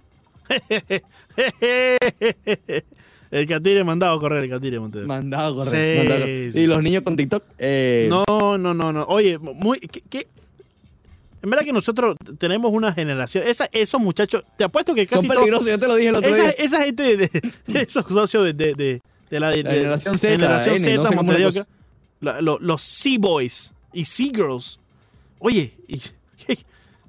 [3.31, 5.07] El Catire mandado a correr, el Catire Montero.
[5.07, 6.53] mandado a correr, Sí, mandado a correr.
[6.53, 6.83] sí, y los sí.
[6.83, 7.43] niños con TikTok.
[7.57, 9.03] eh, No, no, no, no.
[9.05, 9.79] Oye, muy.
[9.79, 10.27] ¿qué, qué?
[11.41, 13.43] En verdad que nosotros tenemos una generación.
[13.47, 16.29] Esa, esos muchachos, te apuesto que son casi todos- yo te lo dije el otro
[16.29, 16.49] esa, día.
[16.57, 17.17] esa gente de,
[17.67, 21.65] de- esos socios de, de, de- de la, generación Z, generación N, Z, no sé
[22.61, 24.79] los Sea Boys y Sea Girls.
[25.39, 26.01] Oye, y-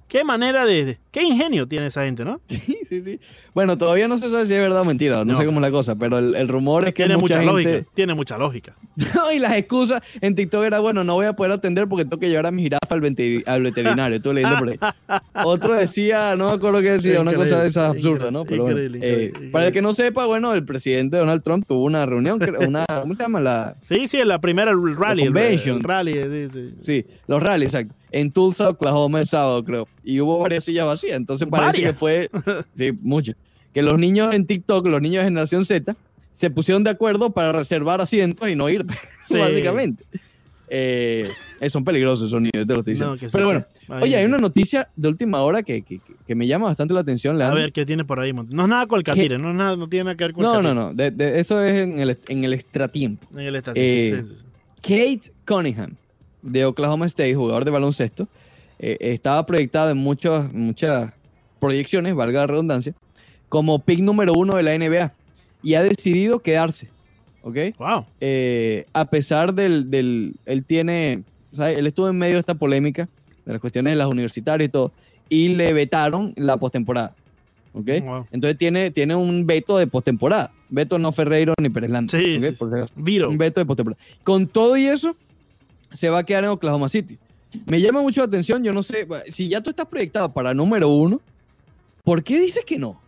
[0.09, 2.41] qué, manera de, de- Qué ingenio tiene esa gente, ¿no?
[2.49, 3.21] Sí, sí, sí.
[3.55, 5.39] Bueno, todavía no se sabe si es verdad o mentira, no, No.
[5.39, 7.73] sé cómo es la cosa, pero el, el rumor es que Tiene mucha, mucha, gente...
[7.73, 7.91] lógica.
[7.95, 8.75] Tiene mucha lógica.
[9.15, 12.19] No, y las excusas en TikTok era, bueno, no voy a poder atender porque tengo
[12.19, 14.17] que llevar a mi jirafa al, veterinario.
[14.17, 14.79] Estuve leyendo por ahí.
[15.45, 18.45] Otro decía, no me acuerdo qué decía, una cosa de esas absurdas, ¿no?
[18.45, 21.65] Pero bueno, increíble, eh, increíble, para el que no sepa, bueno, el presidente Donald Trump
[21.67, 23.41] tuvo una reunión, una, ¿cómo se llama?
[23.41, 25.23] La, Sí, sí, la primera el rally.
[25.25, 26.75] el- rally, sí, sí.
[26.85, 27.95] sí, los rallies, exacto.
[28.13, 29.89] En Tulsa, Oklahoma, el sábado, creo.
[30.05, 31.17] Y hubo varias sillas vacías.
[31.17, 32.31] Entonces parece que fue,
[32.77, 33.37] sí, muchas.
[33.75, 35.95] Que los niños en TikTok, los niños de generación Z,
[36.33, 38.85] se pusieron de acuerdo para reservar asientos y no ir,
[39.27, 39.37] Sí.
[39.39, 40.05] básicamente.
[40.69, 41.29] Eh,
[41.61, 43.15] eh, son peligrosos esos niños, te lo estoy diciendo.
[43.15, 46.47] No, Pero bueno, que- oye, hay una noticia de última hora que, que, que- me
[46.49, 47.61] llama bastante la atención, A Leandro.
[47.61, 48.33] ver, ¿qué tiene por ahí?
[48.33, 50.45] No es nada con el Catire, no, es nada, no tiene nada que ver con
[50.45, 50.93] el No, no, no.
[50.95, 53.27] de- de- esto es en el, en el extratiempo.
[53.33, 53.81] En el estadio.
[53.81, 54.45] Eh, sí, sí.
[54.83, 55.95] Kate Cunningham,
[56.47, 58.29] de Oklahoma State, jugador de baloncesto,
[58.79, 61.13] eh, estaba proyectado en muchas, muchas
[61.61, 62.95] proyecciones, valga la redundancia,
[63.49, 65.13] como pick número uno de la NBA
[65.63, 66.89] y ha decidido quedarse.
[67.43, 67.57] ¿Ok?
[67.79, 68.05] Wow.
[68.21, 71.23] Eh, a pesar del, del- Él tiene.
[71.59, 73.09] él estuvo en medio de esta polémica,
[73.45, 74.93] de las cuestiones de las universitarias y todo,
[75.29, 77.15] y le vetaron la postemporada.
[77.73, 77.89] ¿Ok?
[78.03, 78.27] Wow.
[78.33, 80.51] Entonces tiene, tiene un veto de postemporada.
[80.71, 82.39] Veto no Ferreiro ni Pérez Landa, Sí.
[82.97, 83.31] Viro.
[83.31, 84.03] Un veto de postemporada.
[84.25, 85.15] Con todo y eso,
[85.93, 87.19] se va a quedar en Oklahoma City.
[87.67, 90.89] Me llama mucho la atención, yo no sé, si ya tú estás proyectado para número
[90.89, 91.21] uno,
[92.05, 93.01] ¿por qué dices que no?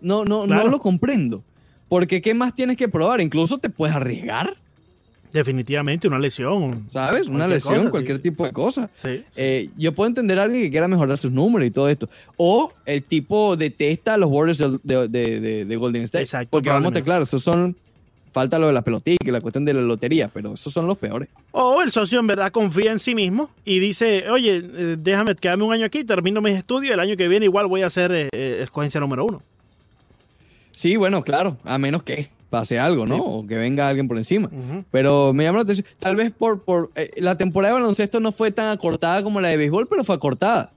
[0.00, 0.64] No, no, Claro.
[0.64, 1.42] no lo comprendo.
[1.88, 3.20] Porque ¿qué más tienes que probar?
[3.20, 4.54] Incluso te puedes arriesgar,
[5.32, 6.88] Definitivamente una lesión.
[6.92, 7.26] ¿sabes?
[7.26, 8.22] Una lesión, cosa, cualquier sí.
[8.24, 8.90] tipo de cosa.
[9.02, 9.24] Sí.
[9.34, 12.06] Eh, yo puedo entender a alguien que quiera mejorar sus números y todo esto.
[12.36, 16.24] O el tipo detesta a los Warriors de, de- de- de- de Golden State.
[16.24, 17.74] Exacto, Porque vamos a estar claros, esos son
[18.32, 20.96] Falta lo de la pelotita y la cuestión de la lotería, pero esos son los
[20.96, 21.28] peores.
[21.50, 25.64] O el socio en verdad confía en sí mismo y dice, oye, eh, déjame quedarme
[25.64, 28.28] un año aquí, termino mis estudios, el año que viene igual voy a ser eh,
[28.32, 29.42] eh, escogencia número uno.
[30.70, 33.16] Sí, bueno, claro, a menos que pase algo, ¿no?
[33.16, 33.22] Sí.
[33.24, 34.50] O que venga alguien por encima.
[34.90, 38.32] Pero me llama la atención, tal vez por, por eh, la temporada de baloncesto no
[38.32, 40.70] fue tan acortada como la de béisbol, pero fue acortada.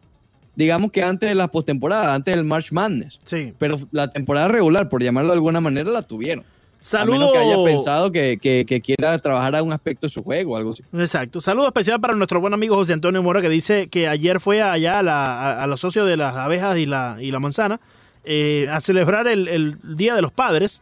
[0.55, 3.19] Digamos que antes de la postemporada, antes del March Madness.
[3.25, 3.53] Sí.
[3.59, 6.45] Pero la temporada regular, por llamarlo de alguna manera, la tuvieron.
[6.93, 10.21] A menos que haya pensado que, que- que quiera trabajar a un aspecto de su
[10.23, 10.83] juego o algo así.
[10.93, 11.41] Exacto.
[11.41, 14.99] Saludo especial para nuestro buen amigo José Antonio Mora que dice que ayer fue allá
[14.99, 17.79] a, la- a- a los socios de las abejas y la, y la manzana
[18.23, 20.81] eh, a celebrar el, el Día de los Padres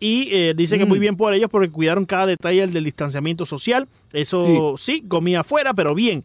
[0.00, 0.88] y eh, dice que Mm.
[0.88, 3.88] muy bien por ellos porque cuidaron cada detalle del distanciamiento social.
[4.12, 6.24] Eso sí, comía afuera, pero bien.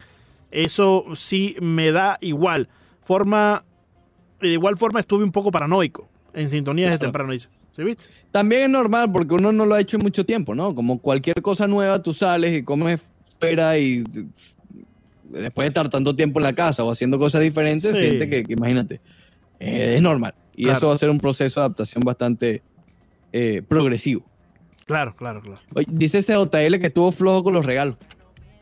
[0.51, 2.69] Eso sí me da igual.
[3.03, 3.63] Forma,
[4.41, 7.07] de igual forma estuve un poco paranoico en sintonía desde Claro.
[7.11, 7.49] temprano, dice.
[7.77, 8.05] ¿Sí viste?
[8.31, 10.73] También es normal porque uno no lo ha hecho en mucho tiempo, ¿no?
[10.73, 12.99] Como cualquier cosa nueva, tú sales y comes
[13.39, 14.03] fuera y
[15.29, 18.03] después de estar tanto tiempo en la casa o haciendo cosas diferentes, Sí.
[18.03, 18.95] siente que, que imagínate,
[19.59, 20.33] eh, es normal.
[20.55, 20.77] Y Claro.
[20.77, 22.63] eso va a ser un proceso de adaptación bastante
[23.31, 24.23] eh, progresivo.
[24.85, 25.59] Claro, claro, claro.
[25.75, 27.97] Oye, dice CJL que estuvo flojo con los regalos.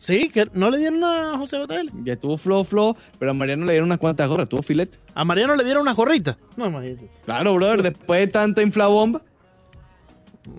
[0.05, 1.91] Sí, que no le dieron a José Hotel.
[2.03, 4.99] Que estuvo flojo, flojo, pero a Mariano le dieron unas cuantas gorras, estuvo filete.
[5.15, 6.37] A Mariano le dieron una gorrita.
[6.55, 7.09] No, imagínate.
[7.25, 9.23] Claro, brother, después de tanta inflabomba,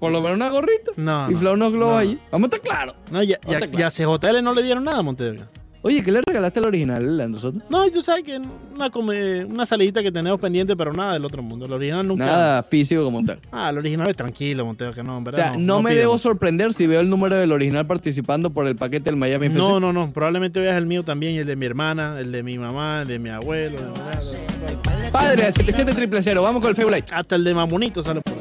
[0.01, 0.91] por lo menos una gorrita.
[0.97, 1.99] No, no, Inflar unos globos no.
[1.99, 2.19] allí.
[2.33, 2.97] Vamos a estar claros.
[3.11, 3.73] No, ya, ya, claro.
[3.73, 5.49] ya a CJL no le dieron nada a Montevega.
[5.87, 7.61] Oye, ¿qué le regalaste al original, Leandro Soto?
[7.71, 8.41] No, y tú sabes que
[8.75, 11.67] una, come- una salidita que tenemos pendiente, pero nada del otro mundo.
[11.67, 12.27] El original nunca.
[12.27, 13.39] Nada físico como tal.
[13.53, 15.53] Ah, el original es tranquilo, Montevega, que no, en O verdad.
[15.53, 19.11] sea, no, me debo sorprender si veo el número del original participando por el paquete
[19.11, 19.59] del Miami FC.
[19.59, 20.11] No, no, no.
[20.11, 23.09] Probablemente veas el mío también, y el de mi hermana, el de mi mamá, el
[23.09, 23.79] de mi abuelo.
[23.79, 26.43] de mi- Padre, 77 triple cero.
[26.43, 28.35] Vamos con el Fable Hasta el de Mamunito sale por.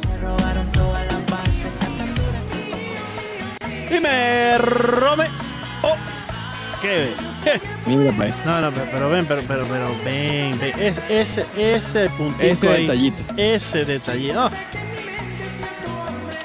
[3.92, 5.45] Dime, Rome.
[6.86, 7.62] Oh, qué.
[7.86, 8.12] Mira.
[8.46, 10.80] No, no, pero, pero ven, pero, pero, pero ven, ven.
[10.80, 13.24] Es, ese, ese puntito Ese ahí, detallito.
[13.38, 14.40] Ese detallito.
[14.42, 14.52] Ah.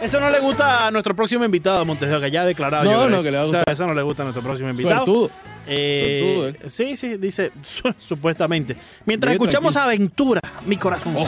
[0.01, 2.85] Eso no le gusta a nuestro próximo invitado, Monteseo, que ya ha declarado.
[2.85, 3.65] No, yo no, que le va a gustar.
[3.71, 5.05] Eso no le gusta a nuestro próximo invitado.
[5.05, 5.31] Suertudo.
[5.67, 8.77] Eh, Suertudo, sí, sí, dice su- supuestamente.
[9.05, 9.95] Mientras escuchamos tranquilo.
[9.95, 11.15] Aventura, mi corazón.
[11.19, 11.27] Oh,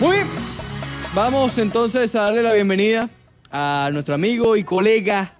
[0.00, 0.26] Muy bien.
[1.14, 3.08] Vamos entonces a darle la bienvenida
[3.50, 5.32] a nuestro amigo y colega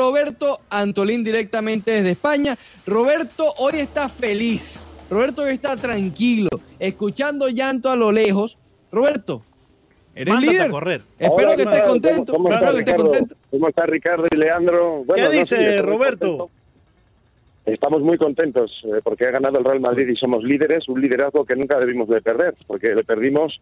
[0.00, 2.56] Roberto Antolín directamente desde España.
[2.86, 4.86] Roberto hoy está feliz.
[5.10, 8.56] Roberto hoy está tranquilo, escuchando llanto a lo lejos.
[8.90, 9.42] Roberto,
[10.14, 10.68] eres Mándate líder.
[10.68, 11.02] a correr.
[11.18, 12.32] Espero Hola, que ¿qué estés contento.
[12.32, 13.04] ¿Cómo, está que estés Ricardo?
[13.10, 13.36] contento.
[13.50, 15.04] ¿Cómo está Ricardo y Leandro?
[15.04, 16.26] Bueno, ¿Qué no, sí, dice Roberto?
[16.38, 16.50] contento.
[17.66, 21.44] Estamos muy contentos eh, porque ha ganado el Real Madrid y somos líderes, un liderazgo
[21.44, 23.60] que nunca debimos de perder, porque le perdimos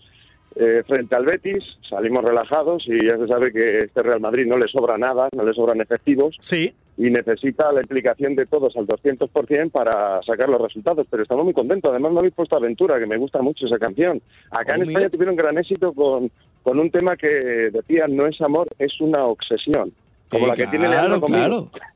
[0.56, 4.56] eh, frente al Betis, salimos relajados y ya se sabe que este Real Madrid no
[4.56, 8.86] le sobra nada, no le sobran efectivos Sí, y necesita la implicación de todos al
[8.86, 11.90] 200% para sacar los resultados, pero estamos muy contentos.
[11.90, 14.20] Además me habéis puesto Aventura, que me gusta mucho esa canción.
[14.50, 14.92] Acá Oh, en mira.
[14.92, 16.30] España tuvieron gran éxito con,
[16.64, 17.28] con un tema que
[17.72, 19.92] decía no es amor, es una obsesión.
[20.28, 21.70] Como Sí, la que tiene claro, Leandro conmigo.
[21.70, 21.88] claro.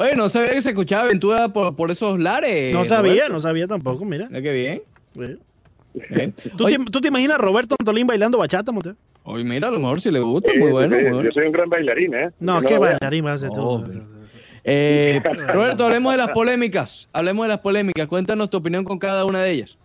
[0.00, 2.72] Oye, no sabía que se escuchaba aventura por, por esos lares.
[2.74, 3.32] no sabía, Roberto.
[3.32, 4.26] no sabía tampoco, mira.
[4.28, 5.38] Mira qué bien.
[6.10, 6.32] Eh.
[6.56, 8.94] ¿Tú, Oye, te, tú te imaginas a Roberto Antolín bailando bachata, Monteo?
[9.24, 10.96] oye, mira, a lo mejor si le gusta, muy bueno.
[10.96, 11.28] sí, muy bueno.
[11.28, 12.28] Yo soy un gran bailarín, ¿eh?
[12.40, 13.84] No, qué bailarín vas a ser tú.
[14.64, 17.08] Eh, Roberto, hablemos de las polémicas.
[17.12, 18.06] Hablemos de las polémicas.
[18.06, 19.78] Cuéntanos tu opinión con cada una de ellas.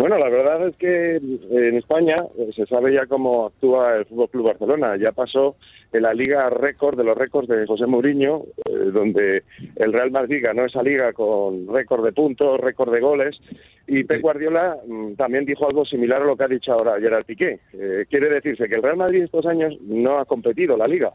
[0.00, 4.30] Bueno, la verdad es que en España eh, se sabe ya cómo actúa el Fútbol
[4.30, 4.96] Club Barcelona.
[4.96, 5.56] Ya pasó
[5.92, 9.42] en la liga récord de los récords de José Mourinho, eh, donde
[9.76, 13.38] el Real Madrid ganó esa liga con récord de puntos, récord de goles.
[13.86, 14.22] Y Pep.
[14.22, 17.58] Guardiola mm, también dijo algo similar a lo que ha dicho ahora Gerard Piqué.
[17.74, 21.12] Eh, quiere decirse que el Real Madrid estos años no ha competido la liga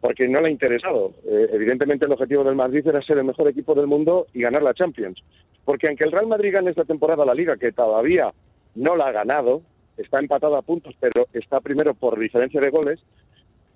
[0.00, 1.12] porque no le ha interesado.
[1.24, 4.62] Eh, evidentemente el objetivo del Madrid era ser el mejor equipo del mundo y ganar
[4.62, 5.22] la Champions.
[5.64, 8.32] Porque aunque el Real Madrid gane esta temporada la liga, que todavía
[8.74, 9.62] no la ha ganado,
[9.96, 13.00] está empatado a puntos, pero está primero por diferencia de goles,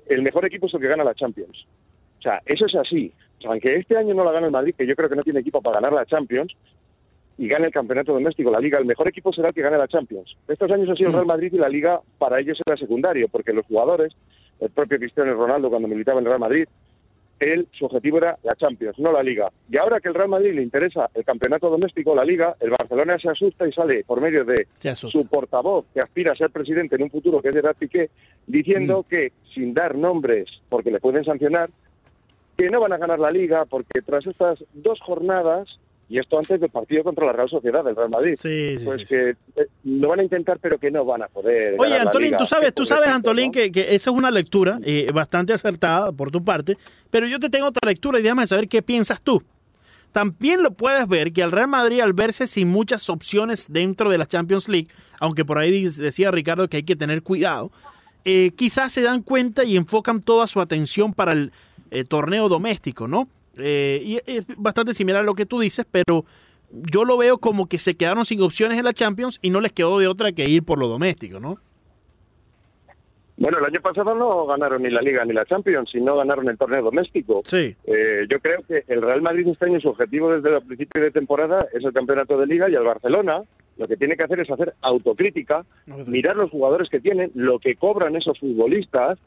[0.07, 1.67] el mejor equipo es el que gana la Champions.
[2.19, 3.13] O sea, eso es así.
[3.39, 5.23] O sea, aunque este año no la gane el Madrid, que yo creo que no
[5.23, 6.55] tiene equipo para ganar la Champions,
[7.41, 9.89] y gane el campeonato doméstico, la liga, el mejor equipo será el que gane la
[9.89, 10.37] Champions.
[10.47, 13.55] Estos años ha sido el Real Madrid y la liga para ellos era secundario, porque
[13.55, 14.13] los jugadores,
[14.61, 16.69] el propio Cristiano Ronaldo cuando militaba en el Real Madrid,
[17.41, 19.51] él, su objetivo era la Champions, no la Liga.
[19.71, 23.19] Y ahora que el Real Madrid le interesa el campeonato doméstico, la Liga, el Barcelona
[23.19, 27.05] se asusta y sale por medio de su portavoz, que aspira a ser presidente en
[27.05, 28.11] un futuro, que es Gerard Piqué,
[28.47, 31.71] diciendo que, sin dar nombres, porque le pueden sancionar,
[32.59, 35.67] que no van a ganar la Liga, porque tras estas dos jornadas
[36.11, 38.35] Y esto antes del partido contra la Real Sociedad del Real Madrid.
[38.37, 41.29] Sí, sí, pues sí, que eh, lo van a intentar, pero que no van a
[41.29, 41.77] poder.
[41.79, 43.53] Oye, Antolín, tú sabes, tú sabes, Antolín, ¿no?
[43.53, 46.77] que, que esa es una lectura eh, bastante acertada por tu parte,
[47.11, 49.41] pero yo te tengo otra lectura y déjame saber qué piensas tú.
[50.11, 54.19] También lo puedes ver que al Real Madrid, al verse sin muchas opciones dentro de
[54.19, 54.89] la Champions League,
[55.21, 57.71] aunque por ahí decía Ricardo que hay que tener cuidado,
[58.25, 61.53] eh, quizás se dan cuenta y enfocan toda su atención para el
[61.93, 63.29] eh, torneo doméstico, ¿no?
[63.63, 66.25] Eh, y es bastante similar a lo que tú dices, pero
[66.71, 69.73] yo lo veo como que se quedaron sin opciones en la Champions y no les
[69.73, 71.59] quedó de otra que ir por lo doméstico, ¿no?
[73.37, 76.59] Bueno, el año pasado no ganaron ni la Liga ni la Champions, sino ganaron el
[76.59, 77.41] torneo doméstico.
[77.47, 77.75] Sí.
[77.87, 81.11] Eh, yo creo que el Real Madrid este año su objetivo desde el principio de
[81.11, 83.43] temporada es el campeonato de Liga y el Barcelona
[83.81, 85.65] lo que tiene que hacer es hacer autocrítica,
[86.07, 89.19] mirar los jugadores que tienen, lo que cobran esos futbolistas,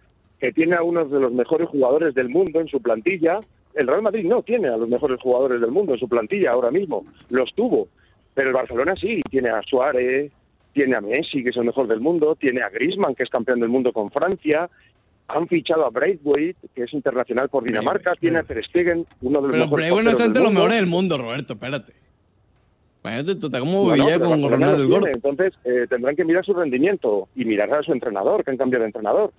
[0.44, 3.40] que tiene a unos de los mejores jugadores del mundo en su plantilla.
[3.74, 6.70] El Real Madrid no tiene a los mejores jugadores del mundo en su plantilla ahora
[6.70, 7.88] mismo, los tuvo,
[8.34, 10.34] pero el Barcelona sí, tiene a Suárez,
[10.74, 13.62] tiene a Messi, que es el mejor del mundo, tiene a Griezmann, que es campeón
[13.62, 14.70] del mundo con Francia,
[15.30, 19.48] han fichado a Braithwaite, que es internacional por Dinamarca, tiene a Ter Stegen, uno de
[19.48, 20.60] los Pero mejores no está entre del los mundo.
[20.60, 21.94] mejores del mundo, Roberto, espérate.
[23.02, 27.46] Imagínate, tú estás como Bueno, con Ronaldo Entonces eh, tendrán que mirar su rendimiento y
[27.46, 29.32] mirar a su entrenador, que han cambiado de entrenador.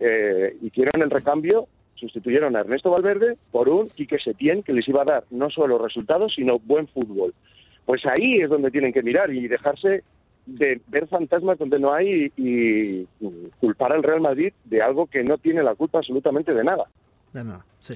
[0.00, 5.02] Eh, hicieron el recambio, sustituyeron a Ernesto Valverde por un Quique Setién que les iba
[5.02, 7.34] a dar no solo resultados, sino buen fútbol.
[7.84, 10.02] Pues ahí es donde tienen que mirar y dejarse
[10.46, 13.08] de ver fantasmas donde no hay y, y
[13.60, 16.84] culpar al Real Madrid de algo que no tiene la culpa absolutamente de nada.
[17.32, 17.94] De nada, sí.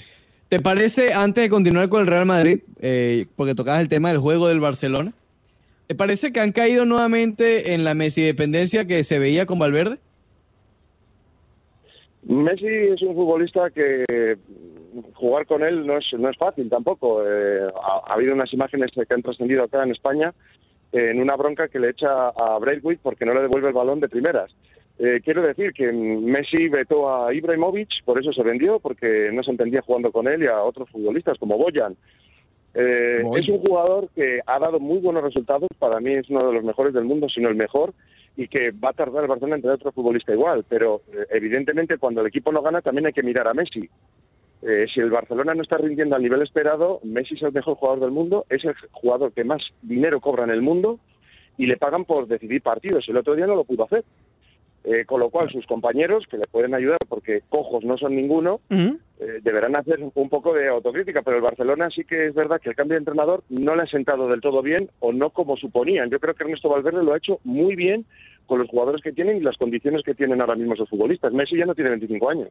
[0.49, 4.19] ¿Te parece, antes de continuar con el Real Madrid, eh, porque tocabas el tema del
[4.19, 5.13] juego del Barcelona,
[5.87, 9.99] ¿te parece que han caído nuevamente en la Messi dependencia que se veía con Valverde?
[12.27, 14.37] Messi es un futbolista que
[15.15, 17.23] jugar con él no es, no es fácil tampoco.
[17.27, 20.33] Eh, ha, ha habido unas imágenes que han trascendido acá en España
[20.93, 23.99] eh, en una bronca que le echa a Braithwaite porque no le devuelve el balón
[23.99, 24.55] de primeras.
[24.97, 29.51] Eh, quiero decir que Messi vetó a Ibrahimovic, por eso se vendió, porque no se
[29.51, 31.97] entendía jugando con él y a otros futbolistas como Boyan.
[32.75, 33.43] Eh, Boyan.
[33.43, 36.63] es un jugador que ha dado muy buenos resultados, para mí es uno de los
[36.63, 37.93] mejores del mundo, si no el mejor,
[38.37, 41.99] y que va a tardar el Barcelona en tener otro futbolista igual, pero eh, evidentemente
[41.99, 43.89] cuando el equipo no gana también hay que mirar a Messi.
[44.63, 48.01] Eh, si el Barcelona no está rindiendo al nivel esperado, Messi es el mejor jugador
[48.01, 50.99] del mundo, es el jugador que más dinero cobra en el mundo
[51.59, 53.09] y le pagan por decidir partidos.
[53.09, 54.05] El otro día no lo pudo hacer.
[54.87, 58.61] Eh, con lo cual, sus compañeros, que le pueden ayudar porque cojos no son ninguno,
[58.71, 62.69] eh, deberán hacer un poco de autocrítica, pero el Barcelona sí que es verdad que
[62.69, 66.11] el cambio de entrenador no le ha sentado del todo bien o no como suponían.
[66.11, 68.05] Yo creo que Ernesto Valverde lo ha hecho muy bien
[68.47, 71.33] con los jugadores que tienen y las condiciones que tienen ahora mismo esos futbolistas.
[71.33, 72.51] Messi ya no tiene 25 años.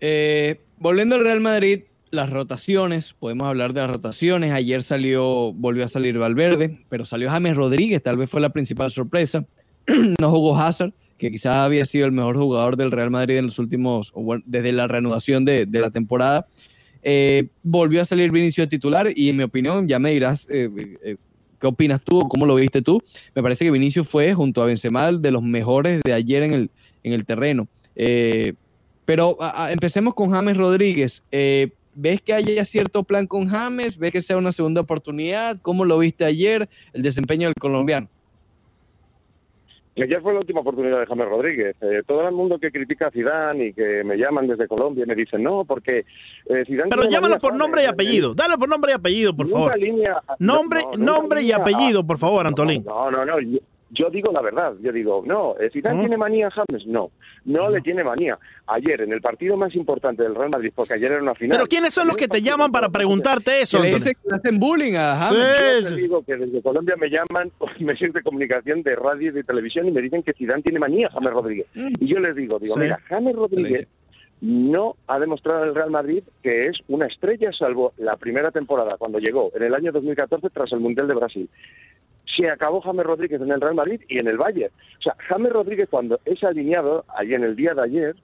[0.00, 4.52] Eh, volviendo al Real Madrid, las rotaciones, podemos hablar de las rotaciones.
[4.52, 8.90] Ayer salió, volvió a salir Valverde, pero salió James Rodríguez, tal vez fue la principal
[8.90, 9.44] sorpresa.
[10.20, 13.58] no jugó Hazard, que quizás había sido el mejor jugador del Real Madrid en los
[13.58, 16.46] últimos, o bueno, desde la reanudación de, la temporada.
[17.02, 20.70] Eh, volvió a salir Vinicio de titular y en mi opinión, ya me dirás eh,
[21.02, 21.16] eh,
[21.60, 23.02] qué opinas tú, cómo lo viste tú.
[23.34, 26.70] Me parece que Vinicio fue, junto a Benzema, de los mejores de ayer en el,
[27.02, 27.68] en el terreno.
[27.96, 28.54] Eh,
[29.04, 29.36] pero
[29.68, 31.22] empecemos con James Rodríguez.
[31.94, 33.98] ¿Ves que haya cierto plan con James?
[33.98, 35.58] ¿Ves que sea una segunda oportunidad?
[35.60, 38.08] ¿Cómo lo viste ayer, el desempeño del colombiano?
[40.02, 41.76] Ayer fue la última oportunidad de James Rodríguez.
[41.80, 45.14] Eh, todo el mundo que critica a Zidane y que me llaman desde Colombia me
[45.14, 45.98] dicen no, porque
[46.46, 48.34] eh, Zidane Pero llámalo por nombre y eh, apellido.
[48.34, 49.78] Dale por nombre y apellido, por favor.
[49.78, 52.84] línea- Nombre, no, nombre y apellido, por favor, Antolín.
[52.84, 53.40] No, no, no.
[53.40, 53.58] Yo,
[53.90, 54.74] yo digo la verdad.
[54.80, 56.02] Yo digo, no, eh, ¿Zidane ¿No?
[56.02, 56.86] tiene manía a James?
[56.86, 57.10] No,
[57.44, 58.38] no le tiene manía.
[58.66, 61.56] Ayer, en el partido más importante del Real Madrid, porque ayer era una final.
[61.56, 63.96] Pero ¿quiénes son los que te llaman para preguntarte eso, le que
[64.32, 65.82] hacen bullying a James.
[65.84, 69.42] Yo te digo que desde Colombia me llaman medios de comunicación de radio y de
[69.42, 71.66] televisión y me dicen que Zidane tiene manía a James Rodríguez.
[71.74, 72.80] Y yo les digo, digo, Sí.
[72.80, 73.88] mira, James Rodríguez
[74.40, 78.96] no ha demostrado en el Real Madrid que es una estrella, salvo la primera temporada,
[78.98, 81.50] cuando llegó en el año 2014 tras el Mundial de Brasil.
[82.40, 84.72] Se acabó James Rodríguez en el Real Madrid y en el Bayern.
[84.98, 88.16] O sea, James Rodríguez cuando es alineado, ahí en el día de ayer,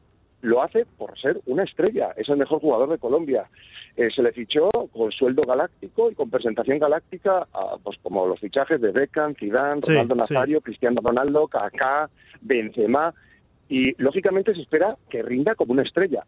[0.42, 2.12] lo hace por ser una estrella.
[2.16, 3.48] Es el mejor jugador de Colombia.
[3.96, 8.40] Eh, se le fichó con sueldo galáctico y con presentación galáctica, a, pues como los
[8.40, 10.20] fichajes de Beckham, Zidane, Ronaldo sí.
[10.20, 12.08] Nazario, Cristiano Ronaldo, Kaká,
[12.40, 13.14] Benzema
[13.68, 16.24] y lógicamente se espera que rinda como una estrella.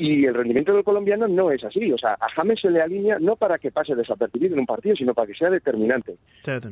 [0.00, 1.90] Y el rendimiento del colombiano no es así.
[1.92, 4.94] O sea, a James se le alinea no para que pase desapercibido en un partido,
[4.94, 6.16] sino para que sea determinante.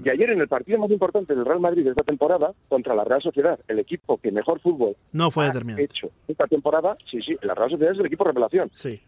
[0.04, 3.02] Y ayer en el partido más importante del Real Madrid de esta temporada, contra la
[3.02, 5.84] Real Sociedad, el equipo que mejor fútbol No fue ha determinante.
[5.84, 8.70] hecho esta temporada, sí, sí, la Real Sociedad es el equipo revelación.
[8.72, 9.00] Sí.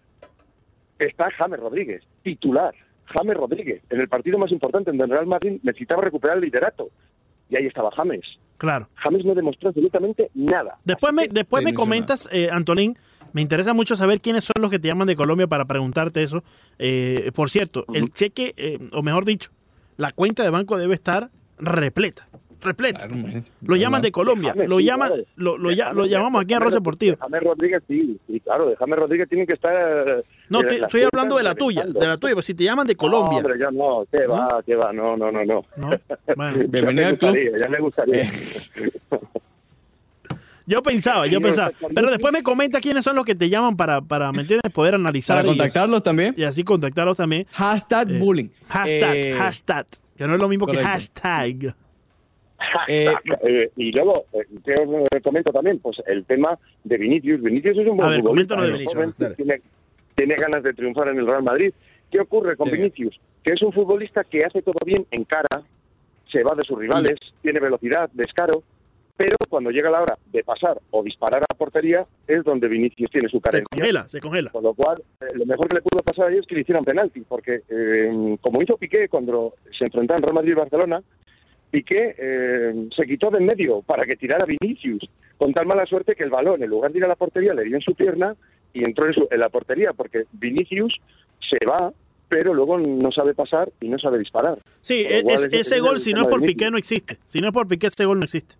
[0.99, 2.75] Está James Rodríguez, titular.
[3.07, 6.89] James Rodríguez, en el partido más importante, en el Real Madrid necesitaba recuperar el liderato.
[7.49, 8.27] Y ahí estaba James.
[8.59, 8.89] Claro.
[8.97, 10.77] James no demostró absolutamente nada.
[10.85, 12.99] Después me, después me comentas, eh, Antolín,
[13.33, 16.43] me interesa mucho saber quiénes son los que te llaman de Colombia para preguntarte eso.
[16.79, 19.51] Eh, por cierto, el cheque, eh, o mejor dicho,
[19.97, 22.29] la cuenta de banco debe estar repleta.
[22.61, 23.07] Repleta.
[23.07, 23.43] Claro.
[23.63, 27.13] Lo llaman de Colombia, lo sí, llaman, lo, lo, lo llamamos aquí en Rosa Deportivo.
[27.13, 30.25] de James Rodríguez, sí, sí, claro, de James Rodríguez tienen que estar.
[30.49, 32.85] No, eh, te- estoy hablando de la tuya, de la tuya, pues si te llaman
[32.89, 33.39] de No, Colombia.
[33.39, 35.63] hombre, ya no, qué va, qué va, no, no, no, no.
[35.77, 35.91] ¿no?
[36.35, 37.31] Bueno, Bienvenido ya club.
[37.31, 38.29] gustaría, ya me gustaría.
[40.69, 40.73] Eh.
[40.75, 41.71] yo pensaba, yo pensaba.
[41.95, 44.71] Pero después me comenta quiénes son los que te llaman para, para ¿me entiendes?
[44.73, 46.35] Poder analizar Para y- contactarlos también.
[46.37, 47.47] y, así contactarlos también.
[47.53, 48.49] Hashtag Eh, bullying.
[48.69, 50.89] Hashtag, Eh, hashtag, que no es lo mismo que correcto.
[50.93, 51.75] hashtag.
[52.89, 53.15] Eh,
[53.47, 55.79] Eh, y luego, eh, ¿qué os eh, comento también?
[55.79, 57.41] Pues el tema de Vinicius.
[57.41, 59.63] Vinicius es un buen A ver, futbolista, de Vinicius, joven, tiene,
[60.17, 61.73] tiene ganas de triunfar en el Real Madrid.
[62.11, 62.77] ¿Qué ocurre con Sí.
[62.77, 63.21] Vinicius?
[63.45, 65.63] Que es un futbolista que hace todo bien en cara,
[66.33, 68.63] se va de sus rivales, tiene velocidad, descaro,
[69.19, 73.29] pero cuando llega la hora de pasar o disparar a portería es donde Vinicius tiene
[73.29, 73.69] su Se carencia.
[73.71, 74.51] congela, se congela.
[74.51, 76.85] Con lo cual, eh, lo mejor que le pudo pasar ahí es que le hicieran
[76.85, 81.03] penalti, porque eh, como hizo Piqué cuando se enfrentaron Real Madrid y Barcelona,
[81.71, 85.07] Piqué eh, se quitó de en medio para que tirara Vinicius,
[85.37, 87.65] con tal mala suerte que el balón, en lugar de ir a la portería, le
[87.65, 88.35] dio en su pierna
[88.73, 90.95] y entró en, su- en la portería, porque Vinicius
[91.51, 91.93] se va,
[92.29, 94.59] pero luego no sabe pasar y no sabe disparar.
[94.81, 97.19] Sí, es- es- ese- gol, si no es por Piqué, no existe.
[97.27, 98.55] Si no es por Piqué, ese gol no existe.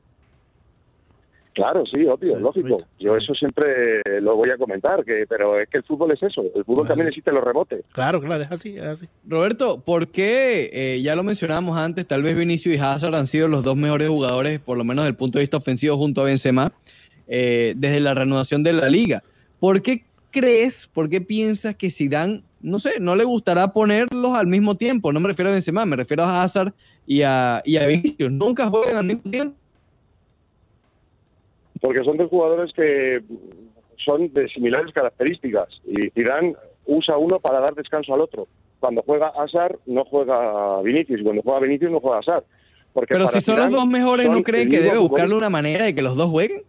[1.59, 2.79] Claro, sí, obvio, Sí, lógico.
[3.01, 6.45] Yo eso siempre lo voy a comentar, que pero es que el fútbol es eso.
[6.55, 7.85] El fútbol también existe los rebotes.
[7.93, 9.09] Claro, claro, es así, es así.
[9.27, 13.49] Roberto, ¿por qué, eh, ya lo mencionábamos antes, tal vez Vinicius y Hazard han sido
[13.49, 16.27] los dos mejores jugadores, por lo menos desde el punto de vista ofensivo, junto a
[16.27, 16.71] Benzema,
[17.27, 19.25] eh, desde la reanudación de la liga?
[19.59, 24.47] ¿Por qué crees, por qué piensas que Zidane, no sé, no le gustará ponerlos al
[24.47, 25.13] mismo tiempo?
[25.13, 26.73] No me refiero a Benzema, me refiero a Hazard
[27.05, 28.31] y a, y a Vinicius.
[28.31, 29.57] ¿Nunca juegan al mismo tiempo?
[31.81, 33.23] Porque son dos jugadores que
[34.05, 36.55] son de similares características y Zidane
[36.87, 38.47] usa uno para dar descanso al otro.
[38.81, 42.45] Cuando juega Hazard no juega Vinicius, cuando juega Vinicius no juega Hazard.
[42.93, 45.85] Porque Pero si son los dos mejores, ¿no creen el que debe buscarle una manera
[45.85, 46.63] de que los dos jueguen?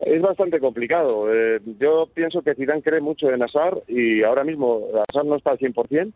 [0.00, 1.32] Es bastante complicado.
[1.32, 5.50] Eh, yo pienso que Zidane cree mucho en Hazard y ahora mismo Hazard no está
[5.52, 6.12] al 100%.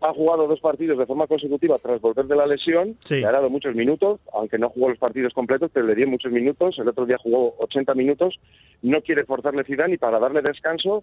[0.00, 2.96] Ha jugado dos partidos de forma consecutiva tras volver de la lesión.
[3.00, 3.20] Sí.
[3.20, 6.30] Le ha dado muchos minutos, aunque no jugó los partidos completos, pero le dio muchos
[6.30, 6.78] minutos.
[6.78, 8.38] El otro día jugó 80 minutos.
[8.82, 11.02] No quiere forzarle Zidane y para darle descanso,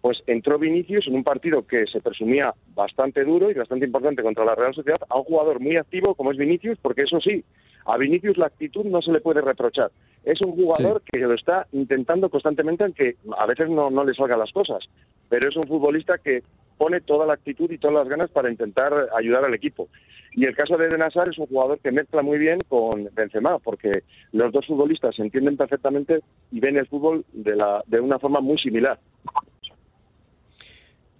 [0.00, 4.44] pues entró Vinicius en un partido que se presumía bastante duro y bastante importante contra
[4.44, 7.42] la Real Sociedad a un jugador muy activo como es Vinicius, porque eso sí,
[7.86, 9.90] a Vinicius la actitud no se le puede reprochar.
[10.24, 14.40] Es un jugador que lo está intentando constantemente, aunque a veces no, no le salgan
[14.40, 14.84] las cosas,
[15.28, 16.42] pero es un futbolista que
[16.76, 19.88] pone toda la actitud y todas las ganas para intentar ayudar al equipo.
[20.32, 23.58] Y el caso de Eden Hazard es un jugador que mezcla muy bien con Benzema,
[23.58, 26.20] porque los dos futbolistas se entienden perfectamente
[26.52, 28.98] y ven el fútbol de, la, de una forma muy similar.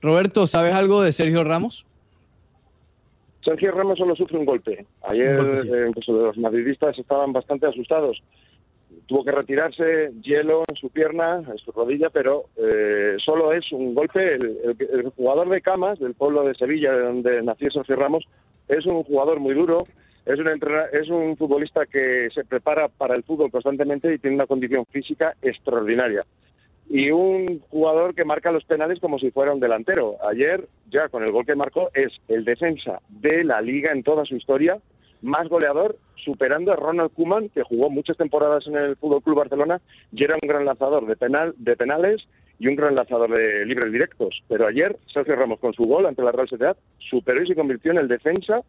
[0.03, 1.87] Roberto, ¿sabes algo de Sergio Ramos?
[3.47, 4.85] Sergio Ramos solo sufre un golpe.
[5.03, 8.23] Ayer eh, pues, los madridistas estaban bastante asustados.
[9.07, 13.95] Tuvo que retirarse hielo en su pierna, en su rodilla, pero eh, solo es un
[13.95, 14.35] golpe.
[14.35, 18.25] El, el- el jugador de Camas, del pueblo de Sevilla, de donde nació Sergio Ramos,
[18.69, 19.79] es un jugador muy duro.
[20.25, 20.49] Es un,
[20.93, 25.37] es un futbolista que se prepara para el fútbol constantemente y tiene una condición física
[25.41, 26.23] extraordinaria
[26.89, 30.17] y un jugador que marca los penales como si fuera un delantero.
[30.29, 34.25] Ayer, ya con el gol que marcó, es el defensa de la liga en toda
[34.25, 34.79] su historia,
[35.23, 39.81] más goleador, superando a Ronald Koeman, que jugó muchas temporadas en el Fútbol Club Barcelona
[40.13, 42.23] y era un gran lanzador de, penal, de penales
[42.59, 44.43] y un gran lanzador de libres directos.
[44.49, 47.93] Pero ayer, Sergio Ramos, con su gol ante la Real Sociedad, superó y se convirtió
[47.93, 48.61] en el defensa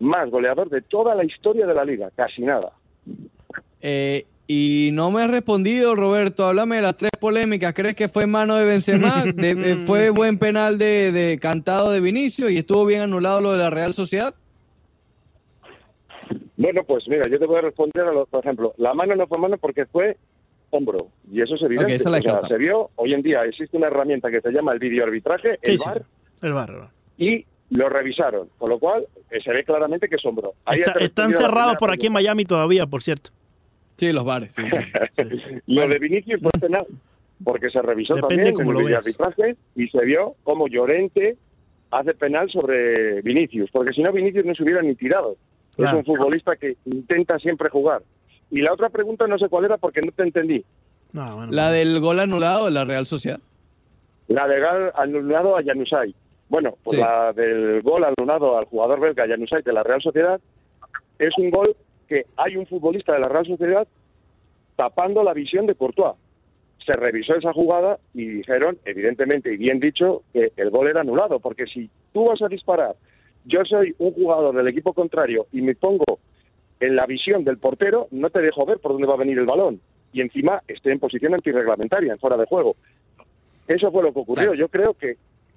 [0.00, 2.72] más goleador de toda la historia de la liga, casi nada.
[3.80, 6.46] Eh, y no me has respondido, Roberto.
[6.46, 7.72] Háblame de las tres polémicas.
[7.72, 9.24] ¿Crees que fue mano de Benzema?
[9.24, 13.52] De- eh, ¿Fue buen penal de, de cantado de Vinicio y estuvo bien anulado lo
[13.52, 14.34] de la Real Sociedad?
[16.56, 19.26] Bueno, pues mira, yo te voy a responder a lo, por ejemplo, la mano no
[19.26, 20.16] fue mano porque fue
[20.70, 21.94] hombro, y eso es evidente.
[21.94, 24.50] Ok, esa la O sea, se vio, hoy en día existe una herramienta que se
[24.50, 26.02] llama el videoarbitraje, Sí, el sí, VAR,
[26.42, 26.90] el barro.
[27.18, 30.54] y lo revisaron, con lo cual eh, se ve claramente que es hombro.
[30.64, 32.12] Ahí Está- están cerrados por aquí en.
[32.12, 33.30] Miami todavía, por cierto.
[33.96, 34.50] Sí, los bares.
[34.54, 34.62] sí.
[35.66, 36.84] Lo de Vinicius fue penal,
[37.44, 39.04] porque se revisó Depende también en el veas.
[39.04, 41.36] videoarbitraje y se vio como Llorente
[41.90, 45.36] hace penal sobre Vinicius, porque si no Vinicius no se hubiera ni tirado.
[45.76, 45.98] Claro.
[46.00, 48.02] Es un futbolista que intenta siempre jugar.
[48.50, 50.64] Y la otra pregunta no sé cuál era porque no te entendí.
[51.12, 51.52] No, bueno.
[51.52, 53.38] La del gol anulado de la Real Sociedad.
[54.28, 56.14] La de Gal anulado a Janusay.
[56.48, 57.04] Bueno, pues Sí.
[57.04, 60.40] la del gol anulado al jugador belga Januzaj de la Real Sociedad
[61.18, 61.74] es un gol
[62.04, 63.86] que hay un futbolista de la Real Sociedad
[64.76, 66.16] tapando la visión de Courtois.
[66.84, 71.40] Se revisó esa jugada y dijeron, evidentemente y bien dicho, que el gol era anulado,
[71.40, 72.94] porque si tú vas a disparar,
[73.44, 76.18] yo soy un jugador del equipo contrario y me pongo
[76.80, 79.46] en la visión del portero, no te dejo ver por dónde va a venir el
[79.46, 79.80] balón.
[80.12, 82.76] Y encima estoy en posición antirreglamentaria, en fuera de juego.
[83.66, 84.54] Eso fue lo que ocurrió.
[84.54, 85.16] Yo creo que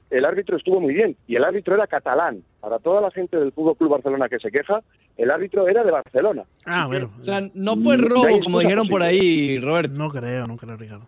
[0.10, 2.42] el árbitro estuvo muy bien y el árbitro era catalán.
[2.60, 4.82] Para toda la gente del Fútbol Club Barcelona que se queja,
[5.18, 6.44] el árbitro era de Barcelona.
[6.66, 7.12] Ah, bueno.
[7.20, 9.98] O sea, no fue robo, como dijeron por ahí, Roberto.
[10.00, 11.06] No creo, no creo, Ricardo.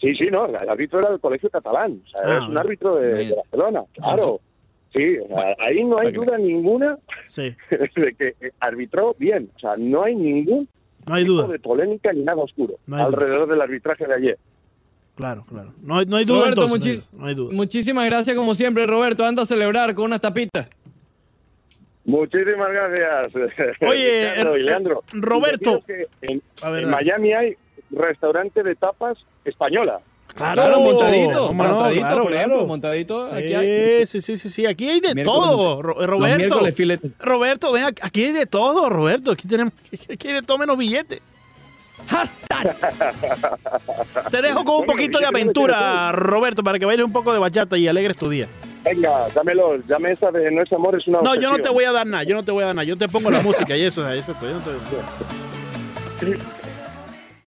[0.00, 2.00] Sí, sí, no, el árbitro era del colegio catalán.
[2.06, 3.34] O sea, Ah, es un árbitro de.
[3.34, 4.40] Barcelona, claro.
[4.94, 6.98] Sí, o sea, ahí no hay duda ninguna
[7.28, 9.48] Sí, de que arbitró bien.
[9.54, 10.68] O sea, no hay ningún
[11.06, 11.46] no hay tipo duda.
[11.48, 13.08] de polémica ni nada oscuro No hay duda.
[13.16, 14.38] alrededor del arbitraje de ayer.
[15.20, 15.72] Claro, claro.
[15.82, 17.54] No hay, no hay duda Roberto, entonces, muchis- no hay duda.
[17.54, 19.24] muchísimas gracias como siempre, Roberto.
[19.24, 20.68] Anda a celebrar con unas tapitas.
[22.04, 23.34] Muchísimas gracias.
[23.82, 25.02] Oye, Ricardo y eh, Leandro.
[25.06, 25.82] eh, Roberto.
[25.86, 26.90] Que En, A ver, en.
[26.90, 27.56] Miami hay
[27.90, 30.00] restaurante de tapas española.
[30.34, 31.70] Claro, montadito, ¿Cómo no?
[31.74, 32.36] montadito, Claro, por claro.
[32.46, 33.26] ejemplo, montadito.
[33.34, 34.06] Aquí hay.
[34.06, 34.64] Sí, sí, sí, sí.
[34.66, 36.60] Aquí hay de Miércoles todo, Los Roberto.
[37.18, 39.32] Roberto, ven, aquí aquí hay de todo, Roberto.
[39.32, 39.72] Aquí tenemos,
[40.10, 41.20] aquí hay de todo menos billetes.
[42.10, 42.76] Hashtag.
[44.30, 47.78] Te dejo con un poquito de aventura, Roberto, para que bailes un poco de bachata
[47.78, 48.48] y alegres tu día.
[48.84, 49.78] Venga, dámelo.
[49.86, 52.06] Dame esa de No es amor, es una No, yo no te voy a dar
[52.06, 52.84] nada, yo no te voy a dar nada.
[52.84, 54.34] Yo te pongo la música y eso, eso.
[54.42, 56.36] Yo no te-